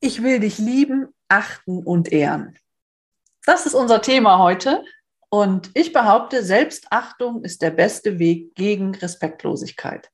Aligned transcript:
Ich 0.00 0.22
will 0.22 0.40
dich 0.40 0.58
lieben, 0.58 1.08
achten 1.28 1.84
und 1.84 2.10
ehren. 2.12 2.56
Das 3.46 3.66
ist 3.66 3.74
unser 3.74 4.02
Thema 4.02 4.38
heute. 4.38 4.82
Und 5.30 5.70
ich 5.74 5.92
behaupte, 5.92 6.42
Selbstachtung 6.42 7.44
ist 7.44 7.62
der 7.62 7.70
beste 7.70 8.18
Weg 8.18 8.54
gegen 8.54 8.94
Respektlosigkeit. 8.94 10.10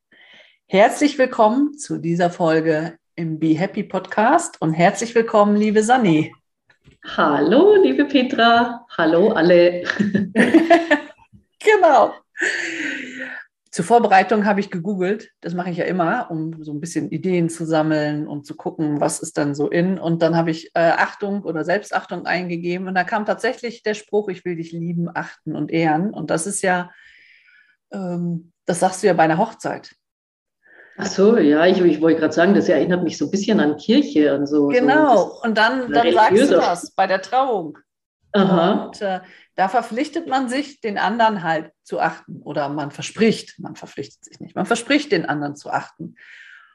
Herzlich 0.67 1.19
willkommen 1.19 1.79
zu 1.79 1.99
dieser 1.99 2.31
Folge 2.31 2.99
im 3.15 3.39
Be 3.39 3.57
Happy 3.57 3.85
Podcast 3.85 4.61
und 4.61 4.73
herzlich 4.73 5.15
willkommen, 5.15 5.57
liebe 5.57 5.83
Sani. 5.83 6.35
Hallo, 7.17 7.77
liebe 7.83 8.05
Petra. 8.07 8.85
Hallo 8.97 9.29
alle. 9.31 9.85
genau. 11.59 12.15
Zur 13.75 13.85
Vorbereitung 13.85 14.47
habe 14.47 14.61
ich 14.61 14.71
gegoogelt, 14.71 15.33
das 15.41 15.53
mache 15.53 15.69
ich 15.69 15.79
ja 15.79 15.85
immer, 15.85 16.31
um 16.31 16.63
so 16.63 16.73
ein 16.73 16.81
bisschen 16.81 17.11
Ideen 17.11 17.49
zu 17.49 17.67
sammeln 17.67 18.29
und 18.29 18.47
zu 18.47 18.55
gucken, 18.55 19.01
was 19.01 19.19
ist 19.19 19.37
dann 19.37 19.57
so 19.57 19.69
in. 19.69 19.99
Und 19.99 20.23
dann 20.23 20.37
habe 20.37 20.53
ich 20.53 20.71
äh, 20.75 20.93
Achtung 20.97 21.43
oder 21.43 21.65
Selbstachtung 21.65 22.25
eingegeben 22.25 22.87
und 22.87 22.95
da 22.95 23.03
kam 23.03 23.27
tatsächlich 23.27 23.83
der 23.83 23.95
Spruch, 23.95 24.29
ich 24.29 24.45
will 24.45 24.55
dich 24.55 24.71
lieben, 24.71 25.11
achten 25.13 25.57
und 25.57 25.73
ehren. 25.73 26.15
Und 26.15 26.31
das 26.31 26.47
ist 26.47 26.63
ja, 26.63 26.93
ähm, 27.93 28.53
das 28.65 28.79
sagst 28.79 29.03
du 29.03 29.09
ja 29.09 29.13
bei 29.13 29.25
einer 29.25 29.39
Hochzeit. 29.39 29.97
Ach 30.97 31.07
so, 31.07 31.37
ja, 31.37 31.67
ich, 31.67 31.81
ich 31.81 32.01
wollte 32.01 32.21
gerade 32.21 32.33
sagen, 32.33 32.55
das 32.55 32.69
erinnert 32.69 33.03
mich 33.03 33.19
so 33.19 33.25
ein 33.25 33.33
bisschen 33.33 33.59
an 33.59 33.77
Kirche 33.77 34.37
und 34.37 34.47
so. 34.47 34.69
Genau, 34.69 35.17
so, 35.17 35.43
und 35.43 35.59
dann, 35.59 35.91
dann 35.91 36.13
sagst 36.13 36.43
du 36.43 36.47
das 36.47 36.93
bei 36.93 37.09
der 37.09 37.21
Trauung. 37.21 37.77
Aha. 38.35 38.85
Und 38.85 39.03
äh, 39.03 39.19
da 39.57 39.69
verpflichtet 39.69 40.27
man 40.27 40.49
sich, 40.49 40.81
den 40.81 40.99
anderen 40.99 41.43
halt 41.43 41.71
zu 41.83 42.01
achten. 42.01 42.41
Oder 42.43 42.69
man 42.69 42.91
verspricht, 42.91 43.59
man 43.59 43.77
verpflichtet 43.77 44.25
sich 44.25 44.41
nicht, 44.41 44.57
man 44.57 44.67
verspricht, 44.67 45.13
den 45.13 45.27
anderen 45.27 45.57
zu 45.57 45.71
achten. 45.71 46.17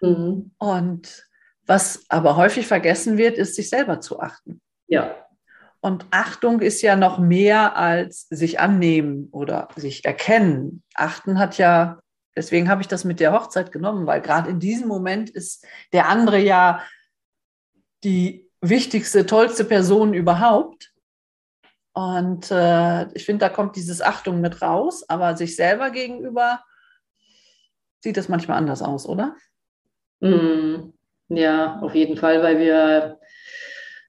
Mhm. 0.02 0.52
Und 0.58 1.28
was 1.66 2.06
aber 2.10 2.36
häufig 2.36 2.68
vergessen 2.68 3.18
wird, 3.18 3.38
ist, 3.38 3.56
sich 3.56 3.70
selber 3.70 4.02
zu 4.02 4.20
achten. 4.20 4.62
Ja. 4.88 5.16
Und 5.82 6.06
Achtung 6.12 6.62
ist 6.62 6.82
ja 6.82 6.96
noch 6.96 7.20
mehr 7.20 7.78
als 7.78 8.28
sich 8.30 8.60
annehmen 8.60 9.30
oder 9.32 9.70
sich 9.76 10.04
erkennen. 10.04 10.84
Achten 10.96 11.40
hat 11.40 11.58
ja, 11.58 12.00
deswegen 12.36 12.70
habe 12.70 12.82
ich 12.82 12.88
das 12.88 13.06
mit 13.06 13.20
der 13.20 13.32
Hochzeit 13.32 13.72
genommen, 13.72 14.06
weil 14.06 14.22
gerade 14.22 14.50
in 14.50 14.60
diesem 14.60 14.88
Moment 14.88 15.30
ist 15.30 15.66
der 15.94 16.10
andere 16.10 16.40
ja 16.40 16.84
die 18.04 18.50
wichtigste, 18.62 19.26
tollste 19.26 19.64
Person 19.64 20.14
überhaupt. 20.14 20.89
Und 22.00 22.50
äh, 22.50 23.12
ich 23.14 23.26
finde, 23.26 23.46
da 23.46 23.50
kommt 23.50 23.76
dieses 23.76 24.02
Achtung 24.02 24.40
mit 24.40 24.62
raus, 24.62 25.04
aber 25.10 25.36
sich 25.36 25.58
selber 25.58 25.90
gegenüber 25.90 26.64
sieht 28.00 28.16
das 28.16 28.30
manchmal 28.30 28.58
anders 28.58 28.82
aus, 28.82 29.06
oder? 29.06 29.36
Mm, 30.22 30.94
ja, 31.28 31.80
auf 31.82 31.96
jeden 31.96 32.16
Fall, 32.16 32.42
weil 32.42 32.58
wir 32.60 33.20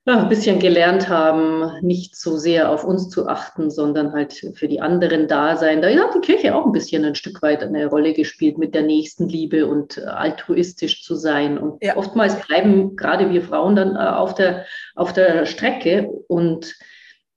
ja, 0.06 0.22
ein 0.22 0.28
bisschen 0.28 0.60
gelernt 0.60 1.08
haben, 1.08 1.80
nicht 1.82 2.14
so 2.14 2.36
sehr 2.38 2.70
auf 2.70 2.84
uns 2.84 3.08
zu 3.08 3.26
achten, 3.26 3.70
sondern 3.70 4.12
halt 4.12 4.34
für 4.54 4.68
die 4.68 4.80
anderen 4.80 5.26
da 5.26 5.56
sein. 5.56 5.82
Da 5.82 5.88
hat 5.88 6.14
die 6.14 6.20
Kirche 6.20 6.54
auch 6.54 6.66
ein 6.66 6.72
bisschen 6.72 7.04
ein 7.04 7.16
Stück 7.16 7.42
weit 7.42 7.64
eine 7.64 7.86
Rolle 7.86 8.14
gespielt 8.14 8.56
mit 8.56 8.72
der 8.72 8.82
Nächstenliebe 8.82 9.66
und 9.66 9.98
altruistisch 9.98 11.02
zu 11.02 11.16
sein. 11.16 11.58
Und 11.58 11.82
ja. 11.82 11.96
oftmals 11.96 12.36
bleiben 12.46 12.94
gerade 12.94 13.30
wir 13.30 13.42
Frauen 13.42 13.74
dann 13.74 13.96
äh, 13.96 13.98
auf 13.98 14.34
der, 14.34 14.64
auf 14.94 15.12
der 15.12 15.44
Strecke 15.44 16.08
und 16.28 16.76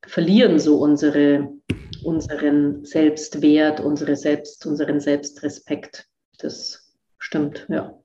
verlieren 0.07 0.59
so 0.59 0.77
unsere, 0.77 1.49
unseren 2.03 2.85
Selbstwert, 2.85 3.79
unsere 3.79 4.15
Selbst, 4.15 4.65
unseren 4.65 4.99
Selbstrespekt. 4.99 6.05
Das 6.39 6.93
stimmt, 7.17 7.65
ja. 7.69 7.97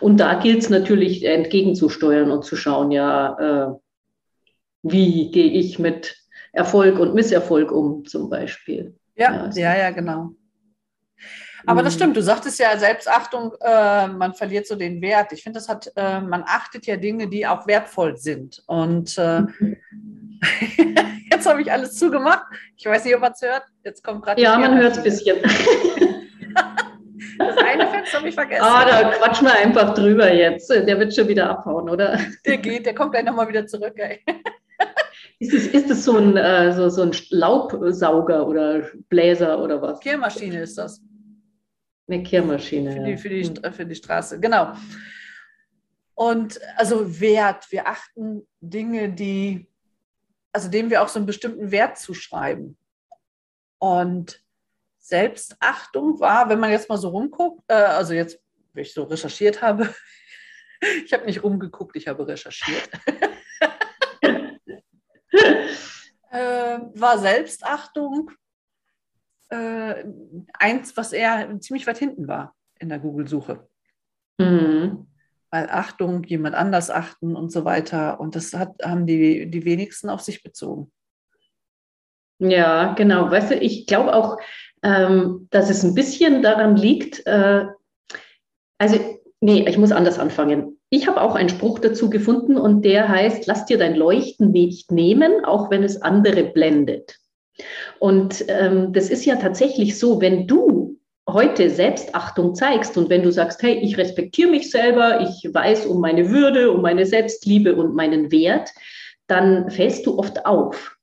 Und 0.00 0.18
da 0.18 0.40
gilt 0.40 0.62
es 0.62 0.70
natürlich 0.70 1.24
entgegenzusteuern 1.24 2.30
und 2.30 2.44
zu 2.44 2.56
schauen, 2.56 2.90
ja, 2.90 3.70
äh, 3.70 3.74
wie 4.82 5.30
gehe 5.30 5.50
ich 5.50 5.78
mit 5.78 6.16
Erfolg 6.52 6.98
und 6.98 7.14
Misserfolg 7.14 7.72
um, 7.72 8.04
zum 8.04 8.30
Beispiel. 8.30 8.94
Ja, 9.16 9.32
ja, 9.32 9.40
also. 9.42 9.60
ja, 9.60 9.76
ja, 9.76 9.90
genau. 9.90 10.30
Aber 11.66 11.82
das 11.82 11.94
mhm. 11.94 11.98
stimmt, 11.98 12.16
du 12.16 12.22
sagtest 12.22 12.60
ja 12.60 12.78
Selbstachtung, 12.78 13.52
äh, 13.60 14.06
man 14.06 14.34
verliert 14.34 14.66
so 14.66 14.76
den 14.76 15.02
Wert. 15.02 15.32
Ich 15.32 15.42
finde, 15.42 15.58
das 15.58 15.68
hat, 15.68 15.90
äh, 15.96 16.20
man 16.20 16.44
achtet 16.46 16.86
ja 16.86 16.96
Dinge, 16.96 17.28
die 17.28 17.46
auch 17.46 17.66
wertvoll 17.66 18.16
sind. 18.16 18.62
Und 18.66 19.18
äh, 19.18 19.40
mhm. 19.40 19.76
Jetzt 21.46 21.52
habe 21.52 21.62
ich 21.62 21.70
alles 21.70 21.96
zugemacht. 21.96 22.44
Ich 22.76 22.86
weiß 22.86 23.04
nicht, 23.04 23.14
ob 23.14 23.20
man 23.20 23.30
es 23.30 23.40
hört. 23.40 23.62
Jetzt 23.84 24.02
kommt 24.02 24.24
gerade. 24.24 24.42
Ja, 24.42 24.58
man 24.58 24.76
hört 24.76 24.92
es 24.92 24.98
ein 24.98 25.04
bisschen. 25.04 25.36
Das 27.38 27.56
eine 27.58 27.86
Fenster 27.88 28.18
habe 28.18 28.28
ich 28.28 28.34
vergessen. 28.34 28.62
Ah, 28.62 28.84
da 28.86 29.10
quatschen 29.10 29.46
wir 29.46 29.54
einfach 29.54 29.92
drüber 29.92 30.32
jetzt. 30.32 30.70
Der 30.70 30.98
wird 30.98 31.14
schon 31.14 31.28
wieder 31.28 31.50
abhauen, 31.50 31.90
oder? 31.90 32.18
Der 32.46 32.56
geht, 32.56 32.86
der 32.86 32.94
kommt 32.94 33.12
gleich 33.12 33.24
nochmal 33.24 33.48
wieder 33.48 33.66
zurück. 33.66 33.92
Ey. 33.96 34.22
Ist 35.38 35.52
es, 35.52 35.66
ist 35.66 35.90
es 35.90 36.04
so, 36.04 36.16
ein, 36.16 36.36
äh, 36.38 36.72
so, 36.72 36.88
so 36.88 37.02
ein 37.02 37.12
Laubsauger 37.28 38.46
oder 38.46 38.88
Bläser 39.10 39.62
oder 39.62 39.82
was? 39.82 40.00
Kehrmaschine 40.00 40.62
ist 40.62 40.78
das. 40.78 41.02
Eine 42.08 42.22
Kehrmaschine. 42.22 42.92
Für 42.92 43.04
die, 43.04 43.16
für 43.18 43.28
die, 43.28 43.72
für 43.72 43.84
die 43.84 43.94
Straße, 43.94 44.40
genau. 44.40 44.72
Und 46.14 46.58
also 46.76 47.20
Wert, 47.20 47.70
wir 47.70 47.86
achten 47.86 48.46
Dinge, 48.62 49.10
die 49.10 49.66
also 50.56 50.70
dem 50.70 50.88
wir 50.88 51.02
auch 51.02 51.08
so 51.08 51.18
einen 51.18 51.26
bestimmten 51.26 51.70
Wert 51.70 51.98
zuschreiben. 51.98 52.78
Und 53.76 54.42
Selbstachtung 54.98 56.18
war, 56.18 56.48
wenn 56.48 56.58
man 56.58 56.70
jetzt 56.70 56.88
mal 56.88 56.96
so 56.96 57.10
rumguckt, 57.10 57.62
äh, 57.68 57.74
also 57.74 58.14
jetzt, 58.14 58.40
wie 58.72 58.80
ich 58.80 58.94
so 58.94 59.02
recherchiert 59.02 59.60
habe, 59.60 59.94
ich 61.04 61.12
habe 61.12 61.26
nicht 61.26 61.42
rumgeguckt, 61.42 61.94
ich 61.94 62.08
habe 62.08 62.26
recherchiert, 62.26 62.88
äh, 66.30 66.78
war 66.94 67.18
Selbstachtung 67.18 68.30
äh, 69.50 70.04
eins, 70.54 70.96
was 70.96 71.12
eher 71.12 71.54
ziemlich 71.60 71.86
weit 71.86 71.98
hinten 71.98 72.28
war 72.28 72.56
in 72.78 72.88
der 72.88 72.98
Google-Suche. 72.98 73.68
Mhm 74.38 75.06
weil 75.50 75.68
Achtung, 75.70 76.24
jemand 76.24 76.54
anders 76.54 76.90
achten 76.90 77.36
und 77.36 77.52
so 77.52 77.64
weiter. 77.64 78.20
Und 78.20 78.34
das 78.36 78.52
hat, 78.52 78.74
haben 78.82 79.06
die, 79.06 79.50
die 79.50 79.64
wenigsten 79.64 80.10
auf 80.10 80.20
sich 80.20 80.42
bezogen. 80.42 80.90
Ja, 82.38 82.94
genau. 82.94 83.30
Weißt 83.30 83.50
du, 83.50 83.56
ich 83.56 83.86
glaube 83.86 84.14
auch, 84.14 84.38
ähm, 84.82 85.48
dass 85.50 85.70
es 85.70 85.84
ein 85.84 85.94
bisschen 85.94 86.42
daran 86.42 86.76
liegt, 86.76 87.26
äh, 87.26 87.66
also, 88.78 88.98
nee, 89.40 89.66
ich 89.66 89.78
muss 89.78 89.92
anders 89.92 90.18
anfangen. 90.18 90.78
Ich 90.90 91.08
habe 91.08 91.20
auch 91.20 91.34
einen 91.34 91.48
Spruch 91.48 91.78
dazu 91.78 92.10
gefunden 92.10 92.56
und 92.56 92.82
der 92.84 93.08
heißt, 93.08 93.46
lass 93.46 93.64
dir 93.64 93.78
dein 93.78 93.96
Leuchten 93.96 94.52
nicht 94.52 94.92
nehmen, 94.92 95.44
auch 95.44 95.70
wenn 95.70 95.82
es 95.82 96.02
andere 96.02 96.44
blendet. 96.44 97.16
Und 97.98 98.44
ähm, 98.48 98.92
das 98.92 99.08
ist 99.08 99.24
ja 99.24 99.36
tatsächlich 99.36 99.98
so, 99.98 100.20
wenn 100.20 100.46
du 100.46 100.85
heute 101.28 101.70
Selbstachtung 101.70 102.54
zeigst 102.54 102.96
und 102.96 103.10
wenn 103.10 103.22
du 103.22 103.32
sagst, 103.32 103.62
hey, 103.62 103.78
ich 103.82 103.98
respektiere 103.98 104.50
mich 104.50 104.70
selber, 104.70 105.20
ich 105.20 105.52
weiß 105.52 105.86
um 105.86 106.00
meine 106.00 106.30
Würde, 106.30 106.70
um 106.70 106.82
meine 106.82 107.04
Selbstliebe 107.04 107.74
und 107.74 107.94
meinen 107.94 108.30
Wert, 108.30 108.70
dann 109.26 109.70
fällst 109.70 110.06
du 110.06 110.18
oft 110.18 110.46
auf. 110.46 110.96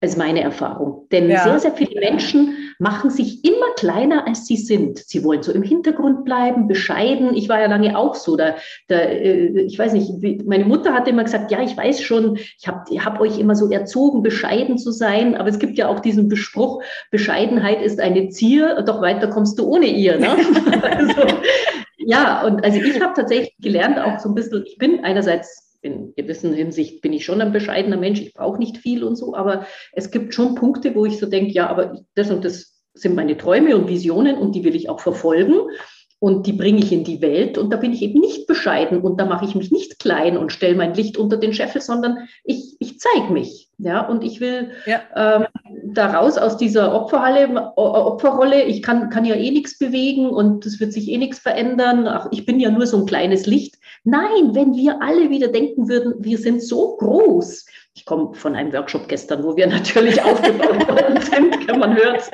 Das 0.00 0.12
ist 0.12 0.16
meine 0.16 0.40
Erfahrung. 0.40 1.06
Denn 1.10 1.28
ja. 1.28 1.42
sehr, 1.42 1.58
sehr 1.58 1.72
viele 1.72 2.00
Menschen 2.00 2.67
machen 2.78 3.10
sich 3.10 3.44
immer 3.44 3.74
kleiner, 3.76 4.26
als 4.26 4.46
sie 4.46 4.56
sind. 4.56 4.98
Sie 4.98 5.24
wollen 5.24 5.42
so 5.42 5.52
im 5.52 5.62
Hintergrund 5.62 6.24
bleiben, 6.24 6.68
bescheiden. 6.68 7.34
Ich 7.34 7.48
war 7.48 7.60
ja 7.60 7.66
lange 7.66 7.98
auch 7.98 8.14
so. 8.14 8.36
Da, 8.36 8.56
da, 8.86 8.96
äh, 8.96 9.60
ich 9.62 9.78
weiß 9.78 9.92
nicht, 9.92 10.46
meine 10.46 10.64
Mutter 10.64 10.94
hat 10.94 11.08
immer 11.08 11.24
gesagt, 11.24 11.50
ja, 11.50 11.60
ich 11.60 11.76
weiß 11.76 12.00
schon, 12.00 12.36
ich 12.36 12.66
habe 12.68 12.84
hab 13.04 13.20
euch 13.20 13.38
immer 13.38 13.54
so 13.54 13.70
erzogen, 13.70 14.22
bescheiden 14.22 14.78
zu 14.78 14.92
sein. 14.92 15.36
Aber 15.36 15.48
es 15.48 15.58
gibt 15.58 15.76
ja 15.76 15.88
auch 15.88 16.00
diesen 16.00 16.28
Bespruch, 16.28 16.82
Bescheidenheit 17.10 17.82
ist 17.82 18.00
eine 18.00 18.28
Zier, 18.28 18.82
doch 18.82 19.00
weiter 19.00 19.28
kommst 19.28 19.58
du 19.58 19.66
ohne 19.66 19.86
ihr. 19.86 20.18
Ne? 20.18 20.30
also, 20.82 21.22
ja, 21.98 22.46
und 22.46 22.64
also 22.64 22.80
ich 22.80 23.00
habe 23.00 23.14
tatsächlich 23.14 23.54
gelernt, 23.58 23.98
auch 23.98 24.18
so 24.18 24.28
ein 24.28 24.34
bisschen, 24.34 24.64
ich 24.66 24.78
bin 24.78 25.04
einerseits 25.04 25.67
in 25.88 26.14
gewisser 26.14 26.52
Hinsicht 26.52 27.00
bin 27.00 27.12
ich 27.12 27.24
schon 27.24 27.40
ein 27.40 27.52
bescheidener 27.52 27.96
Mensch, 27.96 28.20
ich 28.20 28.34
brauche 28.34 28.58
nicht 28.58 28.78
viel 28.78 29.02
und 29.04 29.16
so, 29.16 29.34
aber 29.34 29.66
es 29.92 30.10
gibt 30.10 30.34
schon 30.34 30.54
Punkte, 30.54 30.94
wo 30.94 31.04
ich 31.04 31.18
so 31.18 31.26
denke, 31.26 31.52
ja, 31.52 31.68
aber 31.68 32.00
das 32.14 32.30
und 32.30 32.44
das 32.44 32.80
sind 32.94 33.14
meine 33.14 33.36
Träume 33.36 33.76
und 33.76 33.88
Visionen 33.88 34.36
und 34.36 34.54
die 34.54 34.64
will 34.64 34.74
ich 34.74 34.88
auch 34.88 35.00
verfolgen 35.00 35.54
und 36.20 36.46
die 36.46 36.52
bringe 36.52 36.80
ich 36.80 36.92
in 36.92 37.04
die 37.04 37.22
Welt 37.22 37.58
und 37.58 37.72
da 37.72 37.76
bin 37.76 37.92
ich 37.92 38.02
eben 38.02 38.20
nicht 38.20 38.46
bescheiden 38.46 39.00
und 39.00 39.20
da 39.20 39.26
mache 39.26 39.44
ich 39.44 39.54
mich 39.54 39.70
nicht 39.70 39.98
klein 39.98 40.36
und 40.36 40.52
stelle 40.52 40.74
mein 40.74 40.94
Licht 40.94 41.16
unter 41.16 41.36
den 41.36 41.54
Scheffel, 41.54 41.80
sondern 41.80 42.28
ich, 42.44 42.76
ich 42.80 42.98
zeige 42.98 43.32
mich. 43.32 43.67
Ja, 43.80 44.00
und 44.00 44.24
ich 44.24 44.40
will 44.40 44.72
ja. 44.86 45.00
ähm, 45.14 45.46
daraus 45.84 46.36
aus 46.36 46.56
dieser 46.56 46.92
Opferhalle, 46.92 47.72
Opferrolle, 47.76 48.64
ich 48.64 48.82
kann, 48.82 49.08
kann 49.08 49.24
ja 49.24 49.36
eh 49.36 49.52
nichts 49.52 49.78
bewegen 49.78 50.28
und 50.28 50.66
es 50.66 50.80
wird 50.80 50.92
sich 50.92 51.08
eh 51.08 51.16
nichts 51.16 51.38
verändern. 51.38 52.08
Ach, 52.08 52.26
ich 52.32 52.44
bin 52.44 52.58
ja 52.58 52.70
nur 52.70 52.86
so 52.86 52.96
ein 52.96 53.06
kleines 53.06 53.46
Licht. 53.46 53.76
Nein, 54.02 54.52
wenn 54.54 54.74
wir 54.74 55.00
alle 55.00 55.30
wieder 55.30 55.46
denken 55.46 55.88
würden, 55.88 56.14
wir 56.18 56.38
sind 56.38 56.60
so 56.60 56.96
groß. 56.96 57.66
Ich 57.94 58.04
komme 58.04 58.34
von 58.34 58.56
einem 58.56 58.72
Workshop 58.72 59.06
gestern, 59.06 59.44
wo 59.44 59.56
wir 59.56 59.66
natürlich 59.68 60.20
aufgebaut 60.22 60.88
worden 60.88 61.20
sind, 61.20 61.68
kann 61.68 61.78
man 61.78 61.94
hört. 61.96 62.28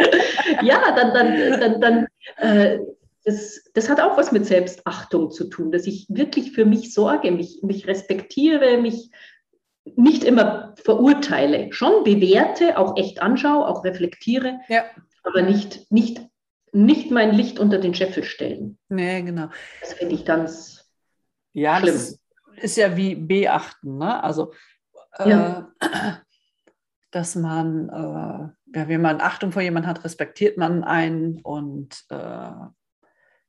Ja, 0.62 0.80
dann, 0.96 1.12
dann, 1.12 1.60
dann, 1.60 1.80
dann 1.80 2.06
äh, 2.38 2.78
das, 3.24 3.62
das 3.74 3.88
hat 3.88 4.00
auch 4.00 4.16
was 4.16 4.32
mit 4.32 4.46
Selbstachtung 4.46 5.30
zu 5.30 5.44
tun, 5.44 5.72
dass 5.72 5.86
ich 5.86 6.06
wirklich 6.08 6.52
für 6.52 6.64
mich 6.64 6.92
sorge, 6.94 7.30
mich, 7.32 7.60
mich 7.62 7.86
respektiere, 7.86 8.78
mich 8.78 9.10
nicht 9.96 10.24
immer 10.24 10.74
verurteile, 10.82 11.72
schon 11.72 12.04
bewerte, 12.04 12.78
auch 12.78 12.96
echt 12.96 13.20
anschaue, 13.20 13.66
auch 13.66 13.84
reflektiere, 13.84 14.60
ja. 14.68 14.84
aber 15.22 15.42
nicht, 15.42 15.90
nicht, 15.92 16.20
nicht 16.72 17.10
mein 17.10 17.32
Licht 17.34 17.58
unter 17.58 17.78
den 17.78 17.94
Scheffel 17.94 18.24
stellen. 18.24 18.78
Nee, 18.88 19.22
genau. 19.22 19.48
Das 19.80 19.94
finde 19.94 20.14
ich 20.14 20.24
ganz 20.24 20.90
ja, 21.52 21.78
schlimm. 21.78 21.94
Das 21.94 22.18
ist 22.56 22.76
ja 22.76 22.96
wie 22.96 23.14
beachten, 23.14 23.98
ne? 23.98 24.22
Also 24.22 24.52
äh, 25.18 25.30
ja. 25.30 25.72
dass 27.10 27.36
man, 27.36 27.88
äh, 27.88 28.78
ja, 28.78 28.88
wenn 28.88 29.02
man 29.02 29.20
Achtung 29.20 29.52
vor 29.52 29.62
jemandem 29.62 29.88
hat, 29.88 30.04
respektiert 30.04 30.56
man 30.56 30.82
einen 30.82 31.40
und 31.42 32.04
äh, 32.08 32.50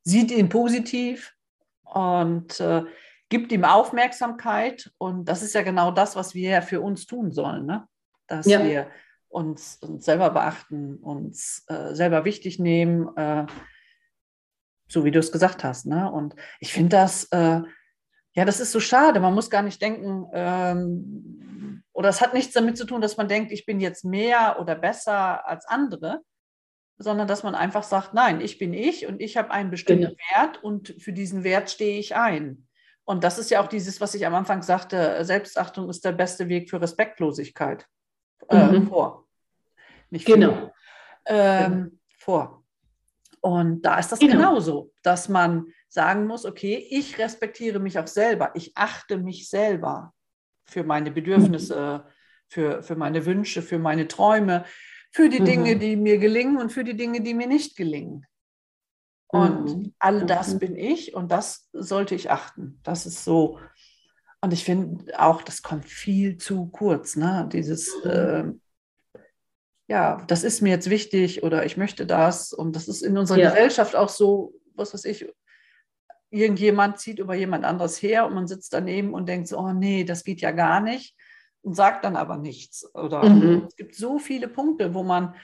sieht 0.04 0.32
ihn 0.32 0.50
positiv 0.50 1.34
und 1.84 2.60
äh, 2.60 2.84
gibt 3.30 3.52
ihm 3.52 3.64
Aufmerksamkeit. 3.64 4.92
Und 4.98 5.26
das 5.26 5.42
ist 5.42 5.54
ja 5.54 5.62
genau 5.62 5.92
das, 5.92 6.16
was 6.16 6.34
wir 6.34 6.50
ja 6.50 6.62
für 6.62 6.82
uns 6.82 7.06
tun 7.06 7.32
sollen, 7.32 7.66
ne? 7.66 7.88
dass 8.28 8.46
ja. 8.46 8.64
wir 8.64 8.88
uns, 9.28 9.78
uns, 9.78 10.06
selber 10.06 10.30
beachten, 10.30 10.96
uns 10.98 11.64
äh, 11.68 11.94
selber 11.94 12.26
wichtig 12.26 12.60
nehmen, 12.60 13.16
äh, 13.18 13.46
so 14.88 15.04
wie 15.04 15.12
du 15.12 15.20
es 15.20 15.32
gesagt 15.32 15.64
hast. 15.64 15.86
Ne? 15.86 16.12
Und 16.12 16.36
ich 16.60 16.72
finde 16.72 16.98
das, 16.98 17.26
äh, 17.26 17.62
ja, 18.34 18.46
das 18.46 18.60
ist 18.60 18.72
so 18.72 18.80
schade. 18.80 19.20
Man 19.20 19.34
muss 19.34 19.50
gar 19.50 19.62
nicht 19.62 19.82
denken, 19.82 20.28
ähm, 20.34 21.84
oder 21.94 22.10
es 22.10 22.22
hat 22.22 22.34
nichts 22.34 22.54
damit 22.54 22.78
zu 22.78 22.86
tun, 22.86 23.02
dass 23.02 23.18
man 23.18 23.28
denkt, 23.28 23.52
ich 23.52 23.66
bin 23.66 23.80
jetzt 23.80 24.04
mehr 24.04 24.58
oder 24.60 24.76
besser 24.76 25.48
als 25.48 25.66
andere, 25.66 26.22
sondern 26.98 27.28
dass 27.28 27.44
man 27.44 27.56
einfach 27.56 27.84
sagt, 27.84 28.14
nein, 28.14 28.42
ich 28.42 28.58
bin 28.58 28.74
ich 28.74 29.08
und 29.08 29.22
ich 29.22 29.38
habe 29.38 29.52
einen 29.52 29.72
bestimmten 29.72 30.08
genau. 30.08 30.18
Wert 30.34 30.64
und 30.64 30.96
für 31.00 31.14
diesen 31.14 31.44
Wert 31.44 31.70
stehe 31.70 32.00
ich 32.00 32.16
ein. 32.16 32.65
Und 33.06 33.24
das 33.24 33.38
ist 33.38 33.52
ja 33.52 33.62
auch 33.62 33.68
dieses, 33.68 34.02
was 34.02 34.16
ich 34.16 34.26
am 34.26 34.34
Anfang 34.34 34.64
sagte, 34.64 35.24
Selbstachtung 35.24 35.90
ist 35.90 36.04
der 36.04 36.12
beste 36.12 36.50
Weg 36.50 36.70
für 36.70 36.82
Respektlosigkeit 36.82 37.88
äh, 38.50 38.68
mhm. 38.68 38.88
vor. 38.88 39.28
Nicht 40.10 40.26
genau. 40.26 40.72
Ähm, 41.26 41.72
genau. 41.72 41.92
Vor. 42.18 42.64
Und 43.42 43.84
da 43.84 44.00
ist 44.00 44.12
das 44.12 44.18
genau. 44.18 44.34
genauso, 44.34 44.92
dass 45.04 45.30
man 45.30 45.68
sagen 45.88 46.26
muss, 46.26 46.46
okay, 46.46 46.88
ich 46.90 47.20
respektiere 47.20 47.80
mich 47.80 48.00
auch 48.00 48.08
selber, 48.08 48.52
ich 48.56 48.76
achte 48.76 49.18
mich 49.18 49.50
selber 49.50 50.14
für 50.66 50.84
meine 50.84 51.12
Bedürfnisse, 51.12 52.04
mhm. 52.04 52.12
für, 52.48 52.84
für 52.84 52.96
meine 52.96 53.26
Wünsche, 53.28 53.62
für 53.62 53.78
meine 53.78 54.08
Träume, 54.08 54.66
für 55.12 55.30
die 55.30 55.42
mhm. 55.42 55.46
Dinge, 55.46 55.78
die 55.78 55.96
mir 55.96 56.18
gelingen 56.18 56.58
und 56.58 56.72
für 56.72 56.84
die 56.84 56.98
Dinge, 56.98 57.22
die 57.22 57.36
mir 57.36 57.48
nicht 57.48 57.78
gelingen. 57.78 58.26
Und 59.28 59.66
mhm. 59.66 59.94
all 60.00 60.26
das 60.26 60.60
bin 60.60 60.76
ich 60.76 61.14
und 61.14 61.32
das 61.32 61.70
sollte 61.74 62.16
ich 62.16 62.32
achten. 62.32 62.80
Das 62.84 63.06
ist 63.06 63.24
so. 63.24 63.60
Und 64.42 64.54
ich 64.54 64.64
finde 64.64 65.20
auch, 65.20 65.42
das 65.42 65.62
kommt 65.62 65.86
viel 65.86 66.38
zu 66.38 66.68
kurz, 66.68 67.16
ne? 67.16 67.50
Dieses, 67.52 67.94
äh, 68.06 68.46
ja, 69.88 70.24
das 70.28 70.44
ist 70.44 70.62
mir 70.62 70.70
jetzt 70.70 70.90
wichtig 70.90 71.44
oder 71.44 71.66
ich 71.66 71.78
möchte 71.78 72.06
das. 72.06 72.54
Und 72.54 72.76
das 72.76 72.88
ist 72.88 73.02
in 73.02 73.18
unserer 73.18 73.40
ja. 73.40 73.50
Gesellschaft 73.50 73.96
auch 73.96 74.10
so, 74.10 74.54
was 74.76 74.94
weiß 74.94 75.06
ich, 75.06 75.28
irgendjemand 76.30 77.00
zieht 77.00 77.20
über 77.20 77.36
jemand 77.36 77.66
anderes 77.66 78.02
her 78.02 78.26
und 78.26 78.34
man 78.34 78.48
sitzt 78.48 78.74
daneben 78.74 79.14
und 79.14 79.28
denkt 79.28 79.48
so, 79.48 79.58
oh 79.58 79.74
nee, 79.74 80.04
das 80.04 80.24
geht 80.24 80.42
ja 80.42 80.52
gar 80.52 80.82
nicht 80.82 81.16
und 81.62 81.76
sagt 81.76 82.06
dann 82.06 82.16
aber 82.16 82.38
nichts. 82.38 82.94
Oder 82.94 83.24
mhm. 83.24 83.66
es 83.68 83.76
gibt 83.76 83.96
so 83.96 84.20
viele 84.20 84.48
Punkte, 84.48 84.94
wo 84.94 85.04
man, 85.04 85.36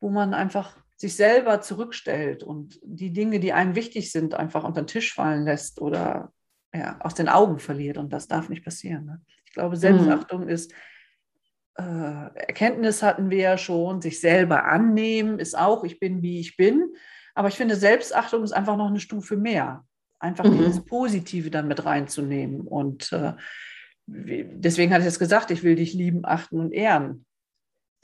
wo 0.00 0.10
man 0.10 0.34
einfach 0.34 0.76
sich 0.96 1.16
selber 1.16 1.60
zurückstellt 1.60 2.42
und 2.42 2.78
die 2.82 3.12
Dinge, 3.12 3.40
die 3.40 3.52
einem 3.52 3.74
wichtig 3.74 4.12
sind, 4.12 4.34
einfach 4.34 4.64
unter 4.64 4.82
den 4.82 4.86
Tisch 4.86 5.12
fallen 5.12 5.44
lässt 5.44 5.80
oder 5.80 6.32
ja, 6.74 6.98
aus 7.00 7.14
den 7.14 7.28
Augen 7.28 7.58
verliert. 7.58 7.98
Und 7.98 8.12
das 8.12 8.28
darf 8.28 8.48
nicht 8.48 8.64
passieren. 8.64 9.04
Ne? 9.06 9.20
Ich 9.44 9.52
glaube, 9.52 9.76
Selbstachtung 9.76 10.42
mhm. 10.42 10.48
ist, 10.48 10.72
äh, 11.76 11.82
Erkenntnis 11.82 13.02
hatten 13.02 13.30
wir 13.30 13.38
ja 13.38 13.58
schon, 13.58 14.00
sich 14.00 14.20
selber 14.20 14.64
annehmen 14.64 15.38
ist 15.38 15.58
auch, 15.58 15.84
ich 15.84 15.98
bin, 15.98 16.22
wie 16.22 16.40
ich 16.40 16.56
bin. 16.56 16.94
Aber 17.34 17.48
ich 17.48 17.54
finde, 17.54 17.76
Selbstachtung 17.76 18.44
ist 18.44 18.52
einfach 18.52 18.76
noch 18.76 18.88
eine 18.88 19.00
Stufe 19.00 19.36
mehr. 19.36 19.84
Einfach 20.20 20.44
mhm. 20.44 20.58
dieses 20.58 20.84
Positive 20.84 21.50
dann 21.50 21.66
mit 21.66 21.84
reinzunehmen. 21.84 22.60
Und 22.62 23.12
äh, 23.12 23.32
deswegen 24.06 24.92
hatte 24.92 25.02
ich 25.02 25.08
es 25.08 25.18
gesagt, 25.18 25.50
ich 25.50 25.64
will 25.64 25.74
dich 25.74 25.92
lieben, 25.94 26.20
achten 26.24 26.60
und 26.60 26.72
ehren. 26.72 27.26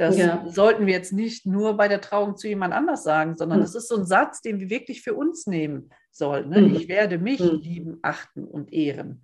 Das 0.00 0.17
ja. 0.17 0.43
sollten 0.49 0.87
wir 0.87 0.94
jetzt 0.94 1.12
nicht 1.12 1.44
nur 1.44 1.76
bei 1.76 1.87
der 1.87 2.00
Trauung 2.00 2.35
zu 2.35 2.49
jemand 2.49 2.73
anders 2.73 3.05
sagen, 3.05 3.37
sondern 3.37 3.58
mhm. 3.58 3.64
das 3.64 3.75
ist 3.75 3.87
so 3.87 3.97
ein 3.97 4.06
Satz, 4.06 4.41
den 4.41 4.58
wir 4.58 4.70
wirklich 4.70 5.02
für 5.02 5.12
uns 5.12 5.47
nehmen 5.47 5.91
sollen. 6.11 6.49
Ne? 6.49 6.62
Mhm. 6.62 6.75
Ich 6.75 6.88
werde 6.88 7.19
mich 7.19 7.38
mhm. 7.38 7.61
lieben, 7.61 7.99
achten 8.00 8.44
und 8.44 8.73
ehren. 8.73 9.23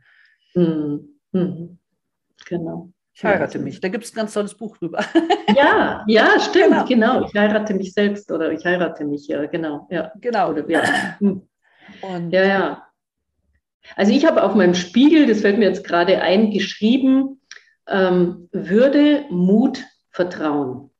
Mhm. 0.55 1.19
Mhm. 1.33 1.79
Genau. 2.47 2.93
Ich 3.15 3.25
heirate 3.25 3.59
mich. 3.59 3.81
Da 3.81 3.89
gibt 3.89 4.05
es 4.05 4.13
ein 4.13 4.17
ganz 4.17 4.35
tolles 4.35 4.55
Buch 4.55 4.77
drüber. 4.77 5.03
Ja, 5.57 6.05
ja, 6.07 6.39
stimmt, 6.39 6.87
genau. 6.87 7.17
genau. 7.17 7.27
Ich 7.27 7.35
heirate 7.35 7.73
mich 7.73 7.95
selbst 7.95 8.31
oder 8.31 8.53
ich 8.53 8.63
heirate 8.67 9.07
mich, 9.07 9.27
ja, 9.29 9.47
genau. 9.47 9.87
Ja. 9.91 10.13
Genau. 10.21 10.51
Oder, 10.51 10.69
ja. 10.69 10.83
Hm. 11.19 11.49
Und, 12.03 12.31
ja, 12.31 12.45
ja. 12.45 12.87
Also 13.95 14.13
ich 14.13 14.27
habe 14.27 14.43
auf 14.43 14.55
meinem 14.55 14.75
Spiegel, 14.75 15.27
das 15.27 15.41
fällt 15.41 15.59
mir 15.59 15.65
jetzt 15.65 15.85
gerade 15.85 16.21
ein, 16.21 16.51
geschrieben, 16.51 17.41
ähm, 17.89 18.51
Würde, 18.53 19.25
Mut, 19.31 19.83
Vertrauen. 20.17 20.91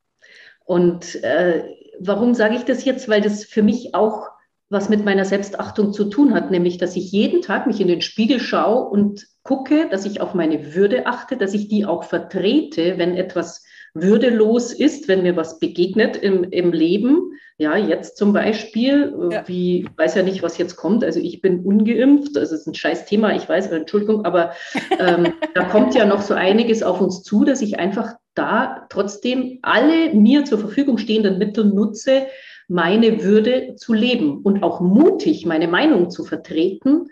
Und 0.63 1.23
äh, 1.23 1.63
warum 1.99 2.35
sage 2.35 2.55
ich 2.55 2.65
das 2.65 2.85
jetzt? 2.85 3.09
Weil 3.09 3.21
das 3.21 3.43
für 3.43 3.63
mich 3.63 3.95
auch 3.95 4.27
was 4.69 4.89
mit 4.89 5.03
meiner 5.03 5.25
Selbstachtung 5.25 5.91
zu 5.91 6.05
tun 6.05 6.33
hat, 6.33 6.51
nämlich 6.51 6.77
dass 6.77 6.95
ich 6.95 7.11
jeden 7.11 7.41
Tag 7.41 7.67
mich 7.67 7.81
in 7.81 7.87
den 7.87 8.01
Spiegel 8.01 8.39
schaue 8.39 8.89
und 8.89 9.25
gucke, 9.43 9.87
dass 9.89 10.05
ich 10.05 10.21
auf 10.21 10.33
meine 10.33 10.75
Würde 10.75 11.07
achte, 11.07 11.37
dass 11.37 11.53
ich 11.53 11.67
die 11.67 11.85
auch 11.85 12.03
vertrete, 12.03 12.97
wenn 12.97 13.15
etwas 13.15 13.63
würdelos 13.93 14.73
ist, 14.73 15.07
wenn 15.07 15.23
mir 15.23 15.35
was 15.35 15.57
begegnet 15.57 16.17
im, 16.17 16.43
im 16.43 16.71
Leben. 16.71 17.31
Ja, 17.57 17.75
jetzt 17.75 18.17
zum 18.17 18.33
Beispiel, 18.33 19.15
äh, 19.31 19.33
ja. 19.33 19.47
wie, 19.47 19.79
ich 19.79 19.97
weiß 19.97 20.13
ja 20.15 20.21
nicht, 20.21 20.43
was 20.43 20.59
jetzt 20.59 20.75
kommt. 20.75 21.03
Also 21.03 21.19
ich 21.19 21.41
bin 21.41 21.65
ungeimpft, 21.65 22.35
das 22.35 22.51
ist 22.51 22.67
ein 22.67 22.75
scheiß 22.75 23.05
Thema, 23.05 23.35
ich 23.35 23.49
weiß, 23.49 23.71
Entschuldigung, 23.71 24.25
aber 24.25 24.51
ähm, 24.99 25.33
da 25.55 25.63
kommt 25.63 25.95
ja 25.95 26.05
noch 26.05 26.21
so 26.21 26.35
einiges 26.35 26.83
auf 26.83 27.01
uns 27.01 27.23
zu, 27.23 27.45
dass 27.45 27.61
ich 27.61 27.79
einfach 27.79 28.13
da 28.37 28.85
trotzdem 28.89 29.59
alle 29.61 30.13
mir 30.13 30.45
zur 30.45 30.59
Verfügung 30.59 30.97
stehenden 30.97 31.37
Mittel 31.37 31.65
nutze, 31.65 32.27
meine 32.67 33.23
Würde 33.23 33.75
zu 33.75 33.93
leben 33.93 34.41
und 34.41 34.63
auch 34.63 34.81
mutig 34.81 35.45
meine 35.45 35.67
Meinung 35.67 36.09
zu 36.09 36.25
vertreten, 36.25 37.07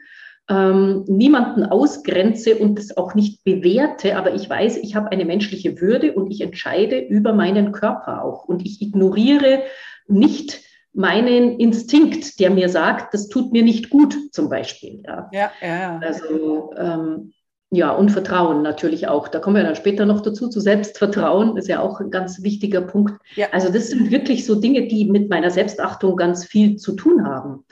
ähm, 0.49 1.05
niemanden 1.07 1.63
ausgrenze 1.63 2.57
und 2.57 2.77
es 2.77 2.95
auch 2.97 3.15
nicht 3.15 3.43
bewerte, 3.43 4.17
aber 4.17 4.35
ich 4.35 4.49
weiß, 4.49 4.77
ich 4.77 4.95
habe 4.95 5.11
eine 5.11 5.25
menschliche 5.25 5.81
Würde 5.81 6.13
und 6.13 6.29
ich 6.29 6.41
entscheide 6.41 6.99
über 6.99 7.33
meinen 7.33 7.71
Körper 7.71 8.23
auch 8.23 8.45
und 8.45 8.63
ich 8.65 8.81
ignoriere 8.81 9.63
nicht 10.07 10.61
meinen 10.93 11.59
Instinkt, 11.59 12.39
der 12.39 12.51
mir 12.51 12.69
sagt, 12.69 13.13
das 13.13 13.27
tut 13.27 13.51
mir 13.51 13.63
nicht 13.63 13.89
gut, 13.89 14.15
zum 14.31 14.49
Beispiel. 14.49 15.01
Ja, 15.05 15.29
ja, 15.33 15.51
ja. 15.61 15.99
Also 16.01 16.71
ähm, 16.77 17.33
ja, 17.71 17.91
und 17.91 18.09
Vertrauen 18.09 18.61
natürlich 18.61 19.07
auch. 19.07 19.27
Da 19.27 19.39
kommen 19.39 19.55
wir 19.55 19.63
dann 19.63 19.75
später 19.75 20.05
noch 20.05 20.21
dazu. 20.21 20.47
Zu 20.47 20.59
Selbstvertrauen 20.59 21.57
ist 21.57 21.67
ja 21.67 21.81
auch 21.81 21.99
ein 21.99 22.11
ganz 22.11 22.43
wichtiger 22.43 22.81
Punkt. 22.81 23.13
Ja. 23.35 23.47
Also 23.51 23.71
das 23.71 23.89
sind 23.89 24.11
wirklich 24.11 24.45
so 24.45 24.55
Dinge, 24.55 24.87
die 24.87 25.05
mit 25.05 25.29
meiner 25.29 25.49
Selbstachtung 25.49 26.15
ganz 26.15 26.45
viel 26.45 26.77
zu 26.77 26.93
tun 26.93 27.25
haben. 27.25 27.65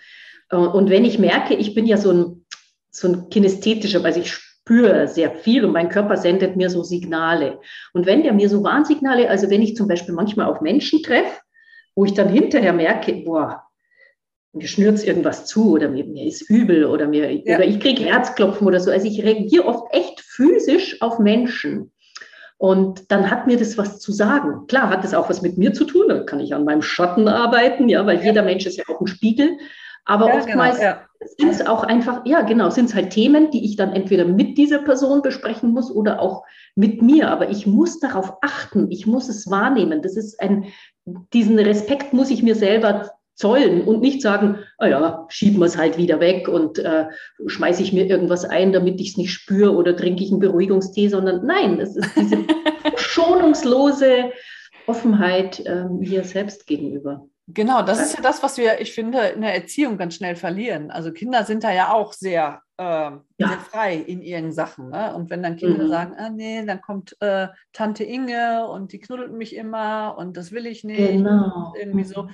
Äh, 0.49 0.57
und 0.57 0.89
wenn 0.89 1.05
ich 1.05 1.19
merke, 1.19 1.53
ich 1.53 1.75
bin 1.75 1.85
ja 1.85 1.97
so 1.97 2.11
ein, 2.11 2.45
so 2.89 3.07
ein 3.07 3.29
kinästhetischer, 3.29 4.03
also 4.03 4.19
ich 4.19 4.33
spüre 4.33 5.07
sehr 5.07 5.31
viel 5.31 5.63
und 5.63 5.73
mein 5.73 5.89
Körper 5.89 6.17
sendet 6.17 6.55
mir 6.55 6.69
so 6.69 6.83
Signale. 6.83 7.59
Und 7.93 8.05
wenn 8.05 8.23
der 8.23 8.33
mir 8.33 8.49
so 8.49 8.63
Warnsignale, 8.63 9.29
also 9.29 9.49
wenn 9.49 9.61
ich 9.61 9.75
zum 9.75 9.87
Beispiel 9.87 10.15
manchmal 10.15 10.47
auf 10.47 10.61
Menschen 10.61 11.03
treffe, 11.03 11.41
wo 11.95 12.05
ich 12.05 12.13
dann 12.13 12.29
hinterher 12.29 12.73
merke, 12.73 13.13
boah, 13.25 13.63
mir 14.53 14.67
schnürt 14.67 15.03
irgendwas 15.03 15.45
zu 15.45 15.73
oder 15.73 15.89
mir, 15.89 16.05
mir 16.05 16.25
ist 16.25 16.47
übel 16.49 16.85
oder 16.85 17.07
mir 17.07 17.31
ja. 17.31 17.55
oder 17.55 17.65
ich 17.65 17.79
kriege 17.79 18.03
Herzklopfen 18.03 18.67
oder 18.67 18.79
so. 18.79 18.91
Also 18.91 19.07
ich 19.07 19.23
reagiere 19.23 19.65
oft 19.65 19.93
echt 19.93 20.21
physisch 20.21 21.01
auf 21.01 21.19
Menschen. 21.19 21.91
Und 22.57 23.11
dann 23.11 23.29
hat 23.29 23.47
mir 23.47 23.57
das 23.57 23.77
was 23.77 23.99
zu 23.99 24.11
sagen. 24.11 24.67
Klar 24.67 24.89
hat 24.89 25.03
das 25.03 25.13
auch 25.13 25.29
was 25.29 25.41
mit 25.41 25.57
mir 25.57 25.73
zu 25.73 25.85
tun, 25.85 26.05
da 26.07 26.19
kann 26.19 26.39
ich 26.39 26.53
an 26.53 26.63
meinem 26.63 26.81
Schatten 26.83 27.27
arbeiten, 27.27 27.89
ja, 27.89 28.05
weil 28.05 28.19
ja. 28.19 28.25
jeder 28.25 28.43
Mensch 28.43 28.65
ist 28.65 28.77
ja 28.77 28.85
auch 28.87 29.01
ein 29.01 29.07
Spiegel. 29.07 29.57
Aber 30.05 30.27
ja, 30.27 30.37
oftmals 30.37 30.79
genau, 30.79 30.95
sind 31.37 31.49
es 31.49 31.65
auch 31.65 31.83
einfach, 31.83 32.21
ja, 32.25 32.41
genau, 32.41 32.69
sind 32.69 32.85
es 32.85 32.95
halt 32.95 33.09
Themen, 33.09 33.51
die 33.51 33.65
ich 33.65 33.75
dann 33.75 33.93
entweder 33.93 34.25
mit 34.25 34.57
dieser 34.57 34.79
Person 34.79 35.21
besprechen 35.21 35.71
muss 35.71 35.91
oder 35.91 36.21
auch 36.21 36.43
mit 36.75 37.01
mir. 37.01 37.31
Aber 37.31 37.49
ich 37.49 37.65
muss 37.65 37.99
darauf 37.99 38.33
achten, 38.41 38.91
ich 38.91 39.07
muss 39.07 39.29
es 39.29 39.49
wahrnehmen. 39.49 40.01
Das 40.01 40.15
ist 40.15 40.39
ein, 40.39 40.65
diesen 41.33 41.57
Respekt 41.57 42.13
muss 42.13 42.29
ich 42.29 42.43
mir 42.43 42.55
selber 42.55 43.11
zollen 43.35 43.81
und 43.81 44.01
nicht 44.01 44.21
sagen, 44.21 44.59
ah 44.77 44.87
ja, 44.87 45.25
schieben 45.29 45.59
wir 45.59 45.65
es 45.65 45.77
halt 45.77 45.97
wieder 45.97 46.19
weg 46.19 46.47
und 46.47 46.79
äh, 46.79 47.05
schmeiße 47.45 47.81
ich 47.81 47.93
mir 47.93 48.05
irgendwas 48.05 48.45
ein, 48.45 48.73
damit 48.73 49.01
ich 49.01 49.11
es 49.11 49.17
nicht 49.17 49.33
spüre 49.33 49.73
oder 49.73 49.95
trinke 49.95 50.23
ich 50.23 50.31
einen 50.31 50.39
Beruhigungstee, 50.39 51.07
sondern 51.07 51.45
nein, 51.45 51.79
es 51.79 51.95
ist 51.95 52.15
diese 52.15 52.45
schonungslose 52.95 54.31
Offenheit 54.87 55.65
äh, 55.65 55.85
mir 55.85 56.23
selbst 56.23 56.67
gegenüber. 56.67 57.27
Genau, 57.47 57.81
das 57.81 57.99
ist 57.99 58.15
ja 58.15 58.21
das, 58.21 58.41
was 58.41 58.57
wir, 58.57 58.79
ich 58.79 58.93
finde, 58.93 59.19
in 59.27 59.41
der 59.41 59.53
Erziehung 59.53 59.97
ganz 59.97 60.15
schnell 60.15 60.37
verlieren. 60.37 60.91
Also 60.91 61.11
Kinder 61.11 61.43
sind 61.43 61.65
da 61.65 61.73
ja 61.73 61.91
auch 61.91 62.13
sehr, 62.13 62.61
äh, 62.77 62.83
ja. 62.83 63.21
sehr 63.37 63.59
frei 63.59 63.95
in 63.95 64.21
ihren 64.21 64.53
Sachen. 64.53 64.89
Ne? 64.89 65.13
Und 65.13 65.29
wenn 65.29 65.43
dann 65.43 65.57
Kinder 65.57 65.83
mhm. 65.83 65.89
sagen, 65.89 66.13
ah, 66.17 66.29
nee, 66.29 66.65
dann 66.65 66.79
kommt 66.79 67.17
äh, 67.19 67.49
Tante 67.73 68.05
Inge 68.05 68.65
und 68.67 68.93
die 68.93 68.99
knuddelt 68.99 69.33
mich 69.33 69.57
immer 69.57 70.15
und 70.17 70.37
das 70.37 70.53
will 70.53 70.65
ich 70.65 70.85
nicht. 70.85 70.97
Genau. 70.97 71.73
Irgendwie 71.77 72.05
so. 72.05 72.29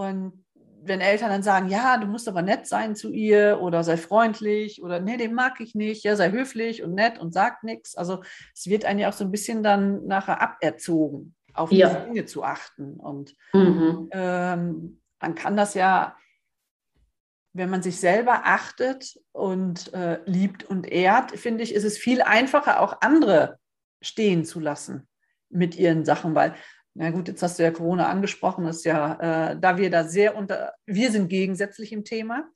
Und 0.00 0.44
wenn 0.82 1.02
Eltern 1.02 1.28
dann 1.28 1.42
sagen, 1.42 1.68
ja, 1.68 1.98
du 1.98 2.06
musst 2.06 2.26
aber 2.26 2.40
nett 2.40 2.66
sein 2.66 2.96
zu 2.96 3.12
ihr 3.12 3.58
oder 3.60 3.84
sei 3.84 3.98
freundlich 3.98 4.82
oder 4.82 4.98
nee, 4.98 5.18
den 5.18 5.34
mag 5.34 5.60
ich 5.60 5.74
nicht, 5.74 6.04
ja, 6.04 6.16
sei 6.16 6.30
höflich 6.30 6.82
und 6.82 6.94
nett 6.94 7.18
und 7.18 7.34
sag 7.34 7.62
nichts. 7.62 7.96
Also 7.96 8.22
es 8.54 8.66
wird 8.66 8.86
einen 8.86 8.98
ja 8.98 9.10
auch 9.10 9.12
so 9.12 9.24
ein 9.24 9.30
bisschen 9.30 9.62
dann 9.62 10.06
nachher 10.06 10.40
aberzogen 10.40 11.34
auf 11.52 11.70
ja. 11.70 11.88
diese 11.88 12.06
Dinge 12.06 12.24
zu 12.24 12.42
achten. 12.44 12.94
Und 12.94 13.36
mhm. 13.52 14.08
ähm, 14.12 15.02
man 15.20 15.34
kann 15.34 15.54
das 15.54 15.74
ja, 15.74 16.16
wenn 17.52 17.68
man 17.68 17.82
sich 17.82 18.00
selber 18.00 18.46
achtet 18.46 19.20
und 19.32 19.92
äh, 19.92 20.20
liebt 20.24 20.64
und 20.64 20.90
ehrt, 20.90 21.32
finde 21.32 21.62
ich, 21.62 21.74
ist 21.74 21.84
es 21.84 21.98
viel 21.98 22.22
einfacher, 22.22 22.80
auch 22.80 23.02
andere 23.02 23.58
stehen 24.00 24.46
zu 24.46 24.60
lassen 24.60 25.08
mit 25.50 25.76
ihren 25.76 26.06
Sachen, 26.06 26.34
weil 26.34 26.54
na 26.94 27.10
gut, 27.10 27.28
jetzt 27.28 27.42
hast 27.42 27.58
du 27.58 27.62
ja 27.62 27.70
Corona 27.70 28.08
angesprochen, 28.08 28.66
ist 28.66 28.84
ja, 28.84 29.52
äh, 29.52 29.56
da 29.58 29.76
wir 29.78 29.90
da 29.90 30.04
sehr 30.04 30.36
unter, 30.36 30.74
wir 30.86 31.10
sind 31.10 31.28
gegensätzlich 31.28 31.92
im 31.92 32.04
Thema. 32.04 32.48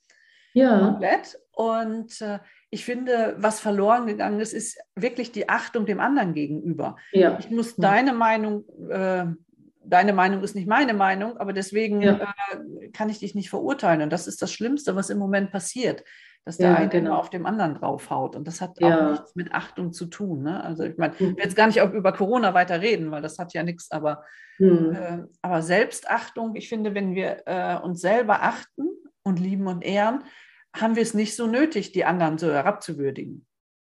Ja. 0.54 0.78
Komplett. 0.78 1.38
Und 1.52 2.20
äh, 2.20 2.38
ich 2.70 2.84
finde, 2.84 3.36
was 3.38 3.60
verloren 3.60 4.06
gegangen 4.06 4.40
ist, 4.40 4.52
ist 4.52 4.78
wirklich 4.96 5.30
die 5.30 5.48
Achtung 5.48 5.86
dem 5.86 6.00
anderen 6.00 6.34
gegenüber. 6.34 6.96
Ja. 7.12 7.38
Ich 7.38 7.50
muss 7.50 7.76
deine 7.76 8.12
Meinung, 8.12 8.64
äh, 8.90 9.26
deine 9.84 10.12
Meinung 10.12 10.42
ist 10.42 10.56
nicht 10.56 10.68
meine 10.68 10.94
Meinung, 10.94 11.36
aber 11.36 11.52
deswegen 11.52 12.02
ja. 12.02 12.34
äh, 12.50 12.88
kann 12.90 13.10
ich 13.10 13.20
dich 13.20 13.34
nicht 13.34 13.50
verurteilen. 13.50 14.02
Und 14.02 14.12
das 14.12 14.26
ist 14.26 14.42
das 14.42 14.52
Schlimmste, 14.52 14.96
was 14.96 15.10
im 15.10 15.18
Moment 15.18 15.52
passiert, 15.52 16.04
dass 16.44 16.58
der 16.58 16.70
ja, 16.70 16.76
eine 16.76 16.88
genau. 16.88 17.16
auf 17.16 17.30
dem 17.30 17.46
anderen 17.46 17.74
draufhaut. 17.74 18.36
Und 18.36 18.46
das 18.46 18.60
hat 18.60 18.82
auch 18.82 19.10
nichts 19.10 19.34
mit 19.34 19.52
Achtung 19.54 19.92
zu 19.92 20.06
tun. 20.06 20.42
Ne? 20.42 20.62
Also 20.62 20.84
ich 20.84 20.98
meine, 20.98 21.14
ich 21.14 21.20
will 21.20 21.36
jetzt 21.38 21.56
gar 21.56 21.66
nicht 21.66 21.78
über 21.78 22.12
Corona 22.12 22.52
weiter 22.52 22.82
reden, 22.82 23.10
weil 23.10 23.22
das 23.22 23.38
hat 23.38 23.54
ja 23.54 23.62
nichts, 23.62 23.90
aber, 23.90 24.24
mhm. 24.58 24.94
äh, 24.94 25.18
aber 25.40 25.62
Selbstachtung, 25.62 26.54
ich 26.54 26.68
finde, 26.68 26.94
wenn 26.94 27.14
wir 27.14 27.42
äh, 27.46 27.76
uns 27.82 28.00
selber 28.02 28.42
achten 28.42 28.90
und 29.22 29.40
lieben 29.40 29.66
und 29.66 29.82
ehren, 29.82 30.24
haben 30.76 30.96
wir 30.96 31.02
es 31.02 31.14
nicht 31.14 31.34
so 31.34 31.46
nötig, 31.46 31.92
die 31.92 32.04
anderen 32.04 32.36
so 32.36 32.52
herabzuwürdigen. 32.52 33.46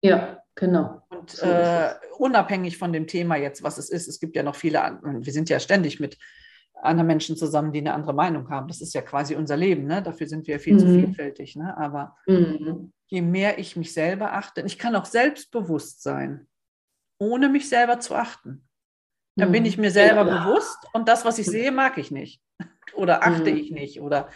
Ja, 0.05 0.43
genau. 0.55 1.01
Und 1.09 1.31
so 1.31 1.47
äh, 1.47 1.95
unabhängig 2.19 2.77
von 2.77 2.93
dem 2.93 3.07
Thema 3.07 3.37
jetzt, 3.37 3.63
was 3.63 3.79
es 3.79 3.89
ist, 3.89 4.09
es 4.09 4.21
gibt 4.21 4.37
ja 4.37 4.43
noch 4.43 4.57
viele, 4.57 4.99
wir 5.03 5.33
sind 5.33 5.49
ja 5.49 5.61
ständig 5.61 6.01
mit 6.01 6.19
anderen 6.83 7.07
Menschen 7.07 7.37
zusammen, 7.37 7.73
die 7.73 7.79
eine 7.79 7.95
andere 7.95 8.15
Meinung 8.15 8.49
haben. 8.51 8.69
Das 8.69 8.81
ist 8.81 8.95
ja 8.95 9.03
quasi 9.03 9.35
unser 9.35 9.57
Leben, 9.57 9.87
ne? 9.87 10.03
dafür 10.03 10.27
sind 10.27 10.47
wir 10.47 10.61
viel 10.61 10.75
mhm. 10.75 10.79
zu 10.79 10.87
vielfältig. 10.87 11.57
Ne? 11.57 11.77
Aber 11.77 12.17
mhm. 12.27 12.93
je 13.07 13.23
mehr 13.23 13.59
ich 13.59 13.77
mich 13.77 13.93
selber 13.93 14.33
achte, 14.35 14.63
ich 14.63 14.79
kann 14.79 14.97
auch 14.97 15.05
selbstbewusst 15.05 16.03
sein, 16.03 16.47
ohne 17.19 17.49
mich 17.49 17.69
selber 17.69 18.01
zu 18.01 18.15
achten. 18.15 18.69
Dann 19.37 19.49
mhm. 19.49 19.53
bin 19.53 19.65
ich 19.65 19.79
mir 19.79 19.91
selber 19.91 20.27
ja. 20.27 20.45
bewusst 20.45 20.79
und 20.93 21.09
das, 21.09 21.25
was 21.25 21.39
ich 21.39 21.47
sehe, 21.47 21.73
mag 21.73 21.99
ich 21.99 22.11
nicht 22.11 22.43
oder 22.95 23.23
achte 23.23 23.51
mhm. 23.51 23.57
ich 23.57 23.71
nicht 23.71 24.01
oder 24.01 24.29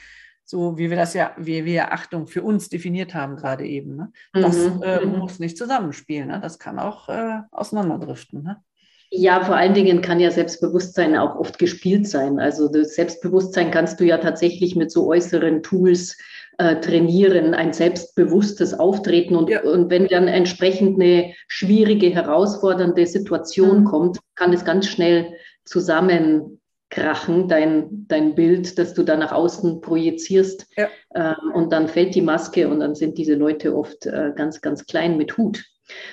so 0.48 0.78
wie 0.78 0.88
wir 0.90 0.96
das 0.96 1.12
ja, 1.12 1.34
wie 1.36 1.64
wir 1.64 1.92
Achtung 1.92 2.28
für 2.28 2.42
uns 2.42 2.68
definiert 2.68 3.14
haben 3.14 3.36
gerade 3.36 3.66
eben. 3.66 3.96
Ne? 3.96 4.12
Das 4.32 4.56
mhm. 4.56 4.82
äh, 4.82 5.04
mhm. 5.04 5.18
muss 5.18 5.40
nicht 5.40 5.58
zusammenspielen. 5.58 6.28
Ne? 6.28 6.40
Das 6.40 6.60
kann 6.60 6.78
auch 6.78 7.08
äh, 7.08 7.40
auseinanderdriften. 7.50 8.44
Ne? 8.44 8.62
Ja, 9.10 9.44
vor 9.44 9.56
allen 9.56 9.74
Dingen 9.74 10.00
kann 10.00 10.20
ja 10.20 10.30
Selbstbewusstsein 10.30 11.16
auch 11.16 11.36
oft 11.36 11.58
gespielt 11.58 12.08
sein. 12.08 12.40
Also 12.40 12.68
das 12.68 12.94
Selbstbewusstsein 12.94 13.70
kannst 13.70 14.00
du 14.00 14.04
ja 14.04 14.18
tatsächlich 14.18 14.74
mit 14.74 14.90
so 14.90 15.06
äußeren 15.06 15.62
Tools 15.62 16.18
äh, 16.58 16.76
trainieren, 16.80 17.54
ein 17.54 17.72
selbstbewusstes 17.72 18.74
Auftreten. 18.74 19.36
Und, 19.36 19.48
ja. 19.48 19.62
und 19.62 19.90
wenn 19.90 20.08
dann 20.08 20.26
entsprechend 20.26 21.00
eine 21.00 21.34
schwierige, 21.46 22.10
herausfordernde 22.10 23.06
Situation 23.06 23.80
mhm. 23.80 23.84
kommt, 23.84 24.18
kann 24.34 24.52
es 24.52 24.64
ganz 24.64 24.88
schnell 24.88 25.34
zusammen 25.64 26.60
krachen, 26.90 27.48
dein, 27.48 28.06
dein 28.08 28.34
Bild, 28.34 28.78
das 28.78 28.94
du 28.94 29.02
da 29.02 29.16
nach 29.16 29.32
außen 29.32 29.80
projizierst. 29.80 30.66
Ja. 30.76 30.88
Ähm, 31.14 31.52
und 31.54 31.72
dann 31.72 31.88
fällt 31.88 32.14
die 32.14 32.22
Maske 32.22 32.68
und 32.68 32.80
dann 32.80 32.94
sind 32.94 33.18
diese 33.18 33.34
Leute 33.34 33.76
oft 33.76 34.06
äh, 34.06 34.32
ganz, 34.34 34.60
ganz 34.60 34.86
klein 34.86 35.16
mit 35.16 35.36
Hut 35.36 35.64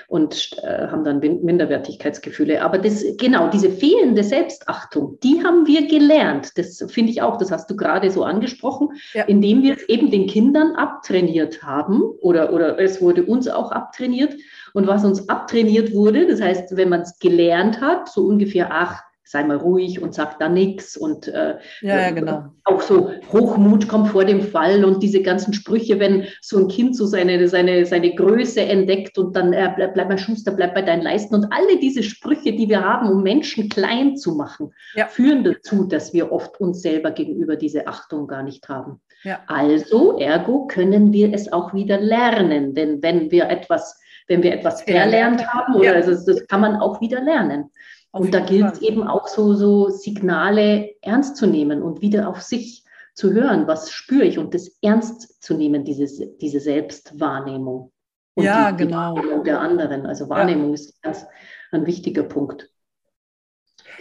und 0.08 0.52
äh, 0.64 0.88
haben 0.88 1.04
dann 1.04 1.20
Minderwertigkeitsgefühle. 1.20 2.62
Aber 2.62 2.78
das, 2.78 3.04
genau, 3.18 3.50
diese 3.50 3.70
fehlende 3.70 4.24
Selbstachtung, 4.24 5.18
die 5.24 5.44
haben 5.44 5.68
wir 5.68 5.88
gelernt. 5.88 6.58
Das 6.58 6.84
finde 6.90 7.12
ich 7.12 7.22
auch, 7.22 7.38
das 7.38 7.52
hast 7.52 7.70
du 7.70 7.76
gerade 7.76 8.10
so 8.12 8.24
angesprochen, 8.24 8.90
ja. 9.14 9.24
indem 9.24 9.64
wir 9.64 9.76
es 9.76 9.90
eben 9.90 10.12
den 10.12 10.28
Kindern 10.28 10.76
abtrainiert 10.76 11.64
haben 11.64 12.02
oder, 12.02 12.54
oder 12.54 12.80
es 12.80 13.02
wurde 13.02 13.24
uns 13.24 13.48
auch 13.48 13.72
abtrainiert. 13.72 14.36
Und 14.74 14.88
was 14.88 15.06
uns 15.06 15.30
abtrainiert 15.30 15.94
wurde, 15.94 16.28
das 16.28 16.42
heißt, 16.42 16.76
wenn 16.76 16.90
man 16.90 17.02
es 17.02 17.20
gelernt 17.20 17.80
hat, 17.82 18.10
so 18.10 18.26
ungefähr, 18.26 18.70
ach, 18.72 19.04
sei 19.34 19.44
mal 19.44 19.58
ruhig 19.58 20.00
und 20.00 20.14
sag 20.14 20.38
da 20.38 20.48
nichts 20.48 20.96
und 20.96 21.28
äh, 21.28 21.58
ja, 21.82 22.02
ja, 22.02 22.12
genau. 22.12 22.46
auch 22.66 22.82
so 22.82 23.10
Hochmut 23.32 23.88
kommt 23.88 24.10
vor 24.10 24.26
dem 24.26 24.44
Fall 24.44 24.86
und 24.86 25.02
diese 25.02 25.24
ganzen 25.24 25.54
Sprüche, 25.54 26.00
wenn 26.00 26.28
so 26.40 26.60
ein 26.60 26.68
Kind 26.68 26.96
so 26.96 27.08
seine, 27.08 27.48
seine, 27.48 27.88
seine 27.88 28.14
Größe 28.14 28.62
entdeckt 28.62 29.18
und 29.18 29.36
dann 29.36 29.52
äh, 29.52 29.74
bleib, 29.76 29.96
bleib 29.96 30.10
mal 30.10 30.20
Schuster, 30.20 30.52
bleib 30.52 30.76
bei 30.76 30.84
deinen 30.84 31.02
Leisten 31.02 31.34
und 31.34 31.48
alle 31.52 31.80
diese 31.80 32.04
Sprüche, 32.04 32.54
die 32.54 32.70
wir 32.70 32.84
haben, 32.84 33.10
um 33.10 33.24
Menschen 33.24 33.70
klein 33.70 34.18
zu 34.18 34.36
machen, 34.36 34.72
ja. 34.94 35.08
führen 35.08 35.44
dazu, 35.44 35.86
dass 35.86 36.14
wir 36.14 36.32
oft 36.32 36.60
uns 36.62 36.84
selber 36.84 37.10
gegenüber 37.10 37.56
diese 37.56 37.88
Achtung 37.88 38.28
gar 38.28 38.44
nicht 38.44 38.70
haben. 38.70 39.02
Ja. 39.24 39.40
Also, 39.48 40.20
ergo 40.20 40.68
können 40.68 41.12
wir 41.12 41.34
es 41.34 41.52
auch 41.52 41.74
wieder 41.74 42.00
lernen, 42.00 42.76
denn 42.76 43.02
wenn 43.02 43.32
wir 43.32 43.50
etwas 43.50 44.00
wenn 44.28 44.42
wir 44.42 44.54
etwas 44.54 44.84
verlernt 44.84 45.46
haben, 45.46 45.76
oder 45.76 45.96
also 45.96 46.12
das 46.12 46.48
kann 46.48 46.62
man 46.62 46.78
auch 46.78 47.02
wieder 47.02 47.20
lernen 47.20 47.70
und 48.14 48.32
da 48.32 48.42
gilt 48.42 48.74
es 48.74 48.82
eben 48.82 49.08
auch 49.08 49.28
so, 49.28 49.56
so 49.56 49.90
Signale 49.90 50.92
ernst 51.02 51.36
zu 51.36 51.48
nehmen 51.48 51.82
und 51.82 52.02
wieder 52.02 52.30
auf 52.30 52.44
sich 52.44 52.86
zu 53.16 53.34
hören, 53.34 53.68
was 53.68 53.92
spüre 53.92 54.24
ich 54.24 54.38
und 54.38 54.54
das 54.54 54.78
ernst 54.84 55.42
zu 55.42 55.56
nehmen, 55.56 55.84
diese, 55.84 56.28
diese 56.38 56.60
Selbstwahrnehmung. 56.60 57.92
Und 58.36 58.44
ja, 58.44 58.72
die, 58.72 58.86
genau. 58.86 59.16
Die 59.16 59.44
der 59.44 59.60
anderen. 59.60 60.06
Also 60.06 60.30
Wahrnehmung 60.30 60.70
ja. 60.70 60.74
ist 60.76 61.02
ganz 61.02 61.26
ein 61.72 61.88
wichtiger 61.88 62.22
Punkt. 62.22 62.70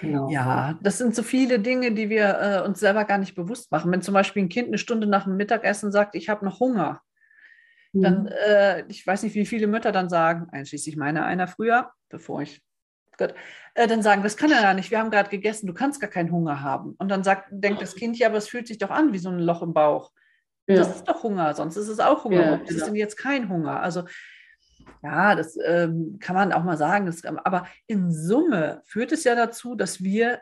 Genau. 0.00 0.28
Ja, 0.28 0.78
das 0.82 0.98
sind 0.98 1.14
so 1.14 1.22
viele 1.22 1.58
Dinge, 1.58 1.92
die 1.92 2.10
wir 2.10 2.38
äh, 2.38 2.66
uns 2.66 2.80
selber 2.80 3.06
gar 3.06 3.18
nicht 3.18 3.34
bewusst 3.34 3.72
machen. 3.72 3.90
Wenn 3.92 4.02
zum 4.02 4.12
Beispiel 4.12 4.42
ein 4.42 4.50
Kind 4.50 4.68
eine 4.68 4.78
Stunde 4.78 5.06
nach 5.06 5.24
dem 5.24 5.38
Mittagessen 5.38 5.90
sagt, 5.90 6.16
ich 6.16 6.28
habe 6.28 6.44
noch 6.44 6.60
Hunger, 6.60 7.00
mhm. 7.94 8.02
dann, 8.02 8.26
äh, 8.26 8.84
ich 8.88 9.06
weiß 9.06 9.22
nicht, 9.22 9.34
wie 9.36 9.46
viele 9.46 9.68
Mütter 9.68 9.90
dann 9.90 10.10
sagen, 10.10 10.48
einschließlich 10.50 10.96
meiner 10.98 11.24
einer 11.24 11.48
früher, 11.48 11.92
bevor 12.10 12.42
ich 12.42 12.62
Gott, 13.28 13.34
äh, 13.74 13.86
dann 13.86 14.02
sagen, 14.02 14.22
das 14.22 14.36
kann 14.36 14.50
er 14.50 14.62
ja 14.62 14.74
nicht, 14.74 14.90
wir 14.90 14.98
haben 14.98 15.10
gerade 15.10 15.30
gegessen, 15.30 15.66
du 15.66 15.74
kannst 15.74 16.00
gar 16.00 16.10
keinen 16.10 16.32
Hunger 16.32 16.62
haben. 16.62 16.94
Und 16.98 17.08
dann 17.08 17.24
sagt, 17.24 17.48
denkt 17.50 17.80
das 17.82 17.94
Kind, 17.94 18.18
ja, 18.18 18.28
aber 18.28 18.38
es 18.38 18.48
fühlt 18.48 18.66
sich 18.66 18.78
doch 18.78 18.90
an 18.90 19.12
wie 19.12 19.18
so 19.18 19.30
ein 19.30 19.38
Loch 19.38 19.62
im 19.62 19.72
Bauch. 19.72 20.12
Ja. 20.66 20.76
Das 20.76 20.96
ist 20.96 21.08
doch 21.08 21.22
Hunger, 21.22 21.54
sonst 21.54 21.76
ist 21.76 21.88
es 21.88 22.00
auch 22.00 22.24
Hunger. 22.24 22.52
Ja, 22.52 22.56
das 22.58 22.70
ist 22.70 22.86
denn 22.86 22.94
jetzt 22.94 23.16
kein 23.16 23.48
Hunger. 23.48 23.80
Also 23.80 24.04
ja, 25.02 25.34
das 25.34 25.56
ähm, 25.64 26.18
kann 26.20 26.36
man 26.36 26.52
auch 26.52 26.62
mal 26.62 26.76
sagen. 26.76 27.06
Das, 27.06 27.24
aber 27.24 27.66
in 27.86 28.12
Summe 28.12 28.82
führt 28.84 29.12
es 29.12 29.24
ja 29.24 29.34
dazu, 29.34 29.74
dass 29.74 30.02
wir 30.02 30.40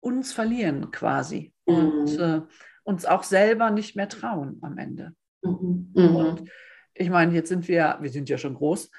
uns 0.00 0.32
verlieren 0.32 0.90
quasi 0.90 1.52
mhm. 1.66 1.74
und 1.74 2.18
äh, 2.18 2.40
uns 2.84 3.04
auch 3.04 3.22
selber 3.22 3.70
nicht 3.70 3.96
mehr 3.96 4.08
trauen 4.08 4.58
am 4.62 4.78
Ende. 4.78 5.12
Mhm. 5.42 5.92
Mhm. 5.94 6.16
Und 6.16 6.50
ich 6.94 7.10
meine, 7.10 7.32
jetzt 7.34 7.48
sind 7.48 7.68
wir, 7.68 7.98
wir 8.00 8.10
sind 8.10 8.28
ja 8.28 8.38
schon 8.38 8.54
groß, 8.54 8.90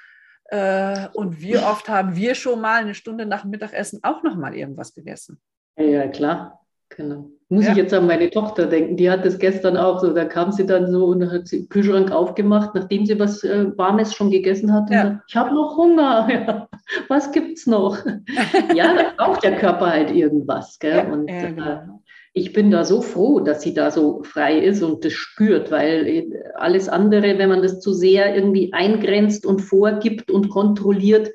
und 1.14 1.42
wie 1.42 1.58
oft 1.58 1.90
haben 1.90 2.16
wir 2.16 2.36
schon 2.36 2.62
mal 2.62 2.82
eine 2.82 2.96
Stunde 2.96 3.26
nach 3.26 3.42
dem 3.42 3.52
Mittagessen 3.52 4.00
auch 4.04 4.24
noch 4.24 4.36
mal 4.36 4.56
irgendwas 4.56 4.94
gegessen? 4.94 5.40
Ja, 5.78 6.08
klar. 6.08 6.60
Genau. 6.90 7.30
Muss 7.50 7.66
ja. 7.66 7.72
ich 7.72 7.78
jetzt 7.78 7.94
an 7.94 8.08
meine 8.08 8.30
Tochter 8.30 8.66
denken. 8.66 8.98
Die 8.98 9.10
hat 9.10 9.24
das 9.24 9.38
gestern 9.38 9.78
auch 9.78 10.00
so. 10.00 10.14
Da 10.14 10.26
kam 10.26 10.52
sie 10.52 10.66
dann 10.66 10.92
so 10.92 11.06
und 11.06 11.32
hat 11.32 11.52
den 11.52 11.70
Kühlschrank 11.70 12.12
aufgemacht, 12.12 12.74
nachdem 12.74 13.06
sie 13.06 13.20
was 13.20 13.44
äh, 13.44 13.78
Warmes 13.78 14.14
schon 14.14 14.32
gegessen 14.32 14.74
hat. 14.74 14.90
Ja. 14.90 15.04
Sagt, 15.04 15.24
ich 15.28 15.36
habe 15.36 15.54
noch 15.54 15.78
Hunger. 15.78 16.28
Ja. 16.48 16.68
Was 17.08 17.32
gibt's 17.32 17.68
noch? 17.68 18.04
ja, 18.76 18.96
da 18.96 19.14
braucht 19.16 19.44
der 19.44 19.58
Körper 19.58 19.92
halt 19.92 20.10
irgendwas. 20.10 20.80
Gell? 20.80 21.12
und 21.12 21.28
äh, 21.28 21.54
genau 21.54 22.02
ich 22.34 22.54
bin 22.54 22.72
da 22.72 22.84
so 22.84 23.02
froh, 23.02 23.40
dass 23.40 23.62
sie 23.62 23.74
da 23.74 23.92
so 23.92 24.24
frei 24.24 24.60
ist 24.60 24.84
und 24.84 25.04
das 25.04 25.14
spürt, 25.14 25.72
weil 25.72 26.32
alles 26.56 26.88
andere, 26.88 27.38
wenn 27.38 27.50
man 27.50 27.62
das 27.62 27.80
zu 27.80 27.94
sehr 27.94 28.36
irgendwie 28.36 28.72
eingrenzt 28.74 29.46
und 29.46 29.62
vorgibt 29.62 30.30
und 30.30 30.50
kontrolliert, 30.50 31.32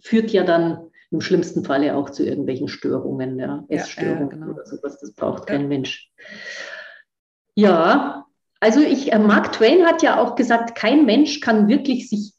führt 0.00 0.30
ja 0.30 0.44
dann 0.44 0.90
im 1.10 1.20
schlimmsten 1.20 1.64
Falle 1.64 1.96
auch 1.96 2.10
zu 2.10 2.24
irgendwelchen 2.24 2.68
Störungen, 2.68 3.38
ja, 3.38 3.64
Essstörungen 3.68 4.20
ja, 4.20 4.26
genau. 4.26 4.52
oder 4.52 4.66
sowas. 4.66 4.98
Das 5.00 5.12
braucht 5.12 5.46
kein 5.46 5.62
ja. 5.62 5.68
Mensch. 5.68 6.10
Ja, 7.54 8.26
also 8.60 8.80
ich, 8.80 9.12
äh, 9.12 9.18
Mark 9.18 9.52
Twain 9.52 9.86
hat 9.86 10.02
ja 10.02 10.20
auch 10.20 10.34
gesagt, 10.34 10.74
kein 10.76 11.06
Mensch 11.06 11.40
kann 11.40 11.68
wirklich 11.68 12.08
sich 12.08 12.34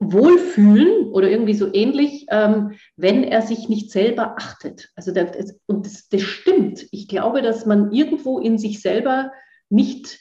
wohlfühlen 0.00 1.08
oder 1.12 1.30
irgendwie 1.30 1.54
so 1.54 1.72
ähnlich, 1.72 2.26
ähm, 2.30 2.72
wenn 2.96 3.22
er 3.22 3.42
sich 3.42 3.68
nicht 3.68 3.90
selber 3.90 4.36
achtet. 4.38 4.88
Also 4.96 5.12
das, 5.12 5.54
und 5.66 5.84
das, 5.84 6.08
das, 6.08 6.22
stimmt. 6.22 6.86
Ich 6.90 7.06
glaube, 7.06 7.42
dass 7.42 7.66
man 7.66 7.92
irgendwo 7.92 8.38
in 8.38 8.56
sich 8.56 8.80
selber 8.80 9.30
nicht 9.68 10.18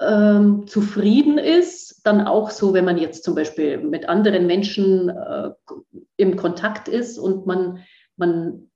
ähm, 0.00 0.66
zufrieden 0.68 1.38
ist, 1.38 2.02
dann 2.06 2.26
auch 2.26 2.50
so, 2.50 2.72
wenn 2.72 2.84
man 2.84 2.98
jetzt 2.98 3.24
zum 3.24 3.34
Beispiel 3.34 3.78
mit 3.78 4.08
anderen 4.08 4.46
Menschen 4.46 5.08
äh, 5.08 5.50
im 6.16 6.36
Kontakt 6.36 6.86
ist 6.86 7.18
und 7.18 7.46
man, 7.46 7.80
man 8.16 8.70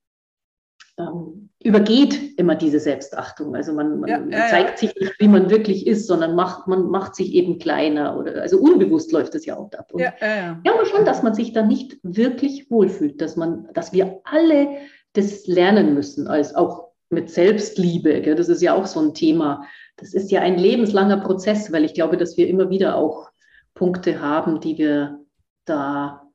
ähm, 1.00 1.50
übergeht 1.62 2.38
immer 2.38 2.54
diese 2.54 2.80
Selbstachtung. 2.80 3.54
Also 3.54 3.73
man, 3.75 4.00
man 4.00 4.09
ja, 4.09 4.19
ja, 4.30 4.49
zeigt 4.49 4.78
sich 4.78 4.95
nicht, 4.95 5.21
wie 5.21 5.28
man 5.28 5.50
wirklich 5.50 5.87
ist, 5.87 6.07
sondern 6.07 6.35
macht, 6.35 6.66
man 6.66 6.88
macht 6.88 7.14
sich 7.14 7.35
eben 7.35 7.59
kleiner. 7.59 8.16
Oder, 8.19 8.40
also 8.40 8.59
unbewusst 8.59 9.12
läuft 9.12 9.35
das 9.35 9.45
ja 9.45 9.57
auch 9.57 9.71
ab. 9.73 9.92
Und 9.92 10.00
ja, 10.00 10.14
ja, 10.21 10.59
ja. 10.64 10.75
aber 10.75 10.87
schon, 10.87 11.04
dass 11.04 11.23
man 11.23 11.35
sich 11.35 11.52
da 11.52 11.62
nicht 11.62 11.99
wirklich 12.02 12.71
wohlfühlt, 12.71 13.21
dass, 13.21 13.37
man, 13.37 13.69
dass 13.75 13.92
wir 13.92 14.21
alle 14.25 14.69
das 15.12 15.47
lernen 15.47 15.92
müssen, 15.95 16.28
als 16.28 16.54
auch 16.54 16.90
mit 17.11 17.28
Selbstliebe. 17.28 18.23
Gell? 18.23 18.37
Das 18.37 18.49
ist 18.49 18.62
ja 18.62 18.75
auch 18.75 18.87
so 18.87 19.00
ein 19.00 19.12
Thema. 19.12 19.66
Das 19.97 20.14
ist 20.14 20.30
ja 20.30 20.40
ein 20.40 20.57
lebenslanger 20.57 21.19
Prozess, 21.19 21.71
weil 21.73 21.85
ich 21.85 21.92
glaube, 21.92 22.16
dass 22.16 22.38
wir 22.38 22.49
immer 22.49 22.71
wieder 22.71 22.97
auch 22.97 23.30
Punkte 23.75 24.21
haben, 24.21 24.61
die 24.61 24.78
wir 24.78 25.21
da 25.66 26.29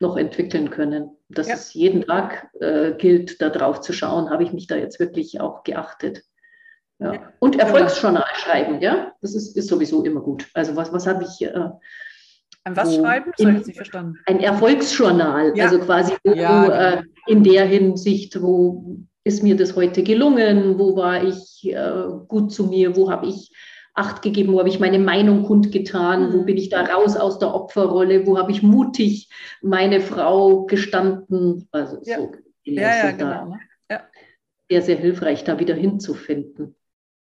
noch 0.00 0.16
entwickeln 0.16 0.70
können. 0.70 1.10
Dass 1.28 1.48
ja. 1.48 1.54
es 1.54 1.74
jeden 1.74 2.02
Tag 2.02 2.48
äh, 2.60 2.92
gilt, 2.92 3.40
da 3.42 3.50
drauf 3.50 3.80
zu 3.80 3.92
schauen, 3.92 4.30
habe 4.30 4.42
ich 4.42 4.52
mich 4.52 4.66
da 4.66 4.76
jetzt 4.76 5.00
wirklich 5.00 5.40
auch 5.40 5.62
geachtet. 5.64 6.22
Ja. 6.98 7.14
ja. 7.14 7.32
Und 7.38 7.58
Erfolgsjournal 7.58 8.24
schreiben, 8.34 8.80
ja, 8.80 9.12
das 9.20 9.34
ist, 9.34 9.56
ist 9.56 9.68
sowieso 9.68 10.04
immer 10.04 10.20
gut. 10.20 10.48
Also 10.54 10.76
was, 10.76 10.92
was 10.92 11.06
habe 11.06 11.24
ich... 11.24 11.42
Äh, 11.42 11.70
ein 12.64 12.76
was 12.76 12.94
schreiben? 12.94 13.32
Das 13.36 13.46
habe 13.46 13.58
ich 13.58 13.66
nicht 13.66 13.76
verstanden. 13.76 14.18
Ein 14.26 14.40
Erfolgsjournal, 14.40 15.56
ja. 15.56 15.64
also 15.64 15.78
quasi 15.78 16.14
wo, 16.24 16.32
ja, 16.32 16.64
genau. 16.64 16.74
äh, 16.74 17.02
in 17.26 17.44
der 17.44 17.66
Hinsicht, 17.66 18.40
wo 18.42 18.98
ist 19.24 19.42
mir 19.42 19.56
das 19.56 19.76
heute 19.76 20.02
gelungen, 20.02 20.78
wo 20.78 20.96
war 20.96 21.22
ich 21.22 21.62
äh, 21.64 22.08
gut 22.26 22.52
zu 22.52 22.66
mir, 22.66 22.96
wo 22.96 23.10
habe 23.10 23.26
ich 23.26 23.52
Acht 23.98 24.22
gegeben, 24.22 24.52
wo 24.52 24.60
habe 24.60 24.68
ich 24.68 24.78
meine 24.78 24.98
Meinung 24.98 25.42
kundgetan, 25.42 26.32
wo 26.32 26.38
mhm. 26.38 26.46
bin 26.46 26.56
ich 26.56 26.68
da 26.68 26.82
raus 26.82 27.16
aus 27.16 27.38
der 27.38 27.52
Opferrolle, 27.52 28.26
wo 28.26 28.38
habe 28.38 28.52
ich 28.52 28.62
mutig 28.62 29.28
meine 29.60 30.00
Frau 30.00 30.66
gestanden. 30.66 31.68
Also 31.72 32.00
ja. 32.04 32.18
so 32.18 32.32
ja, 32.64 32.96
ja, 32.96 33.10
genau. 33.10 33.46
Ne? 33.46 33.60
Ja. 33.90 34.02
Sehr, 34.70 34.82
sehr 34.82 34.96
hilfreich, 34.96 35.44
da 35.44 35.58
wieder 35.58 35.74
hinzufinden. 35.74 36.76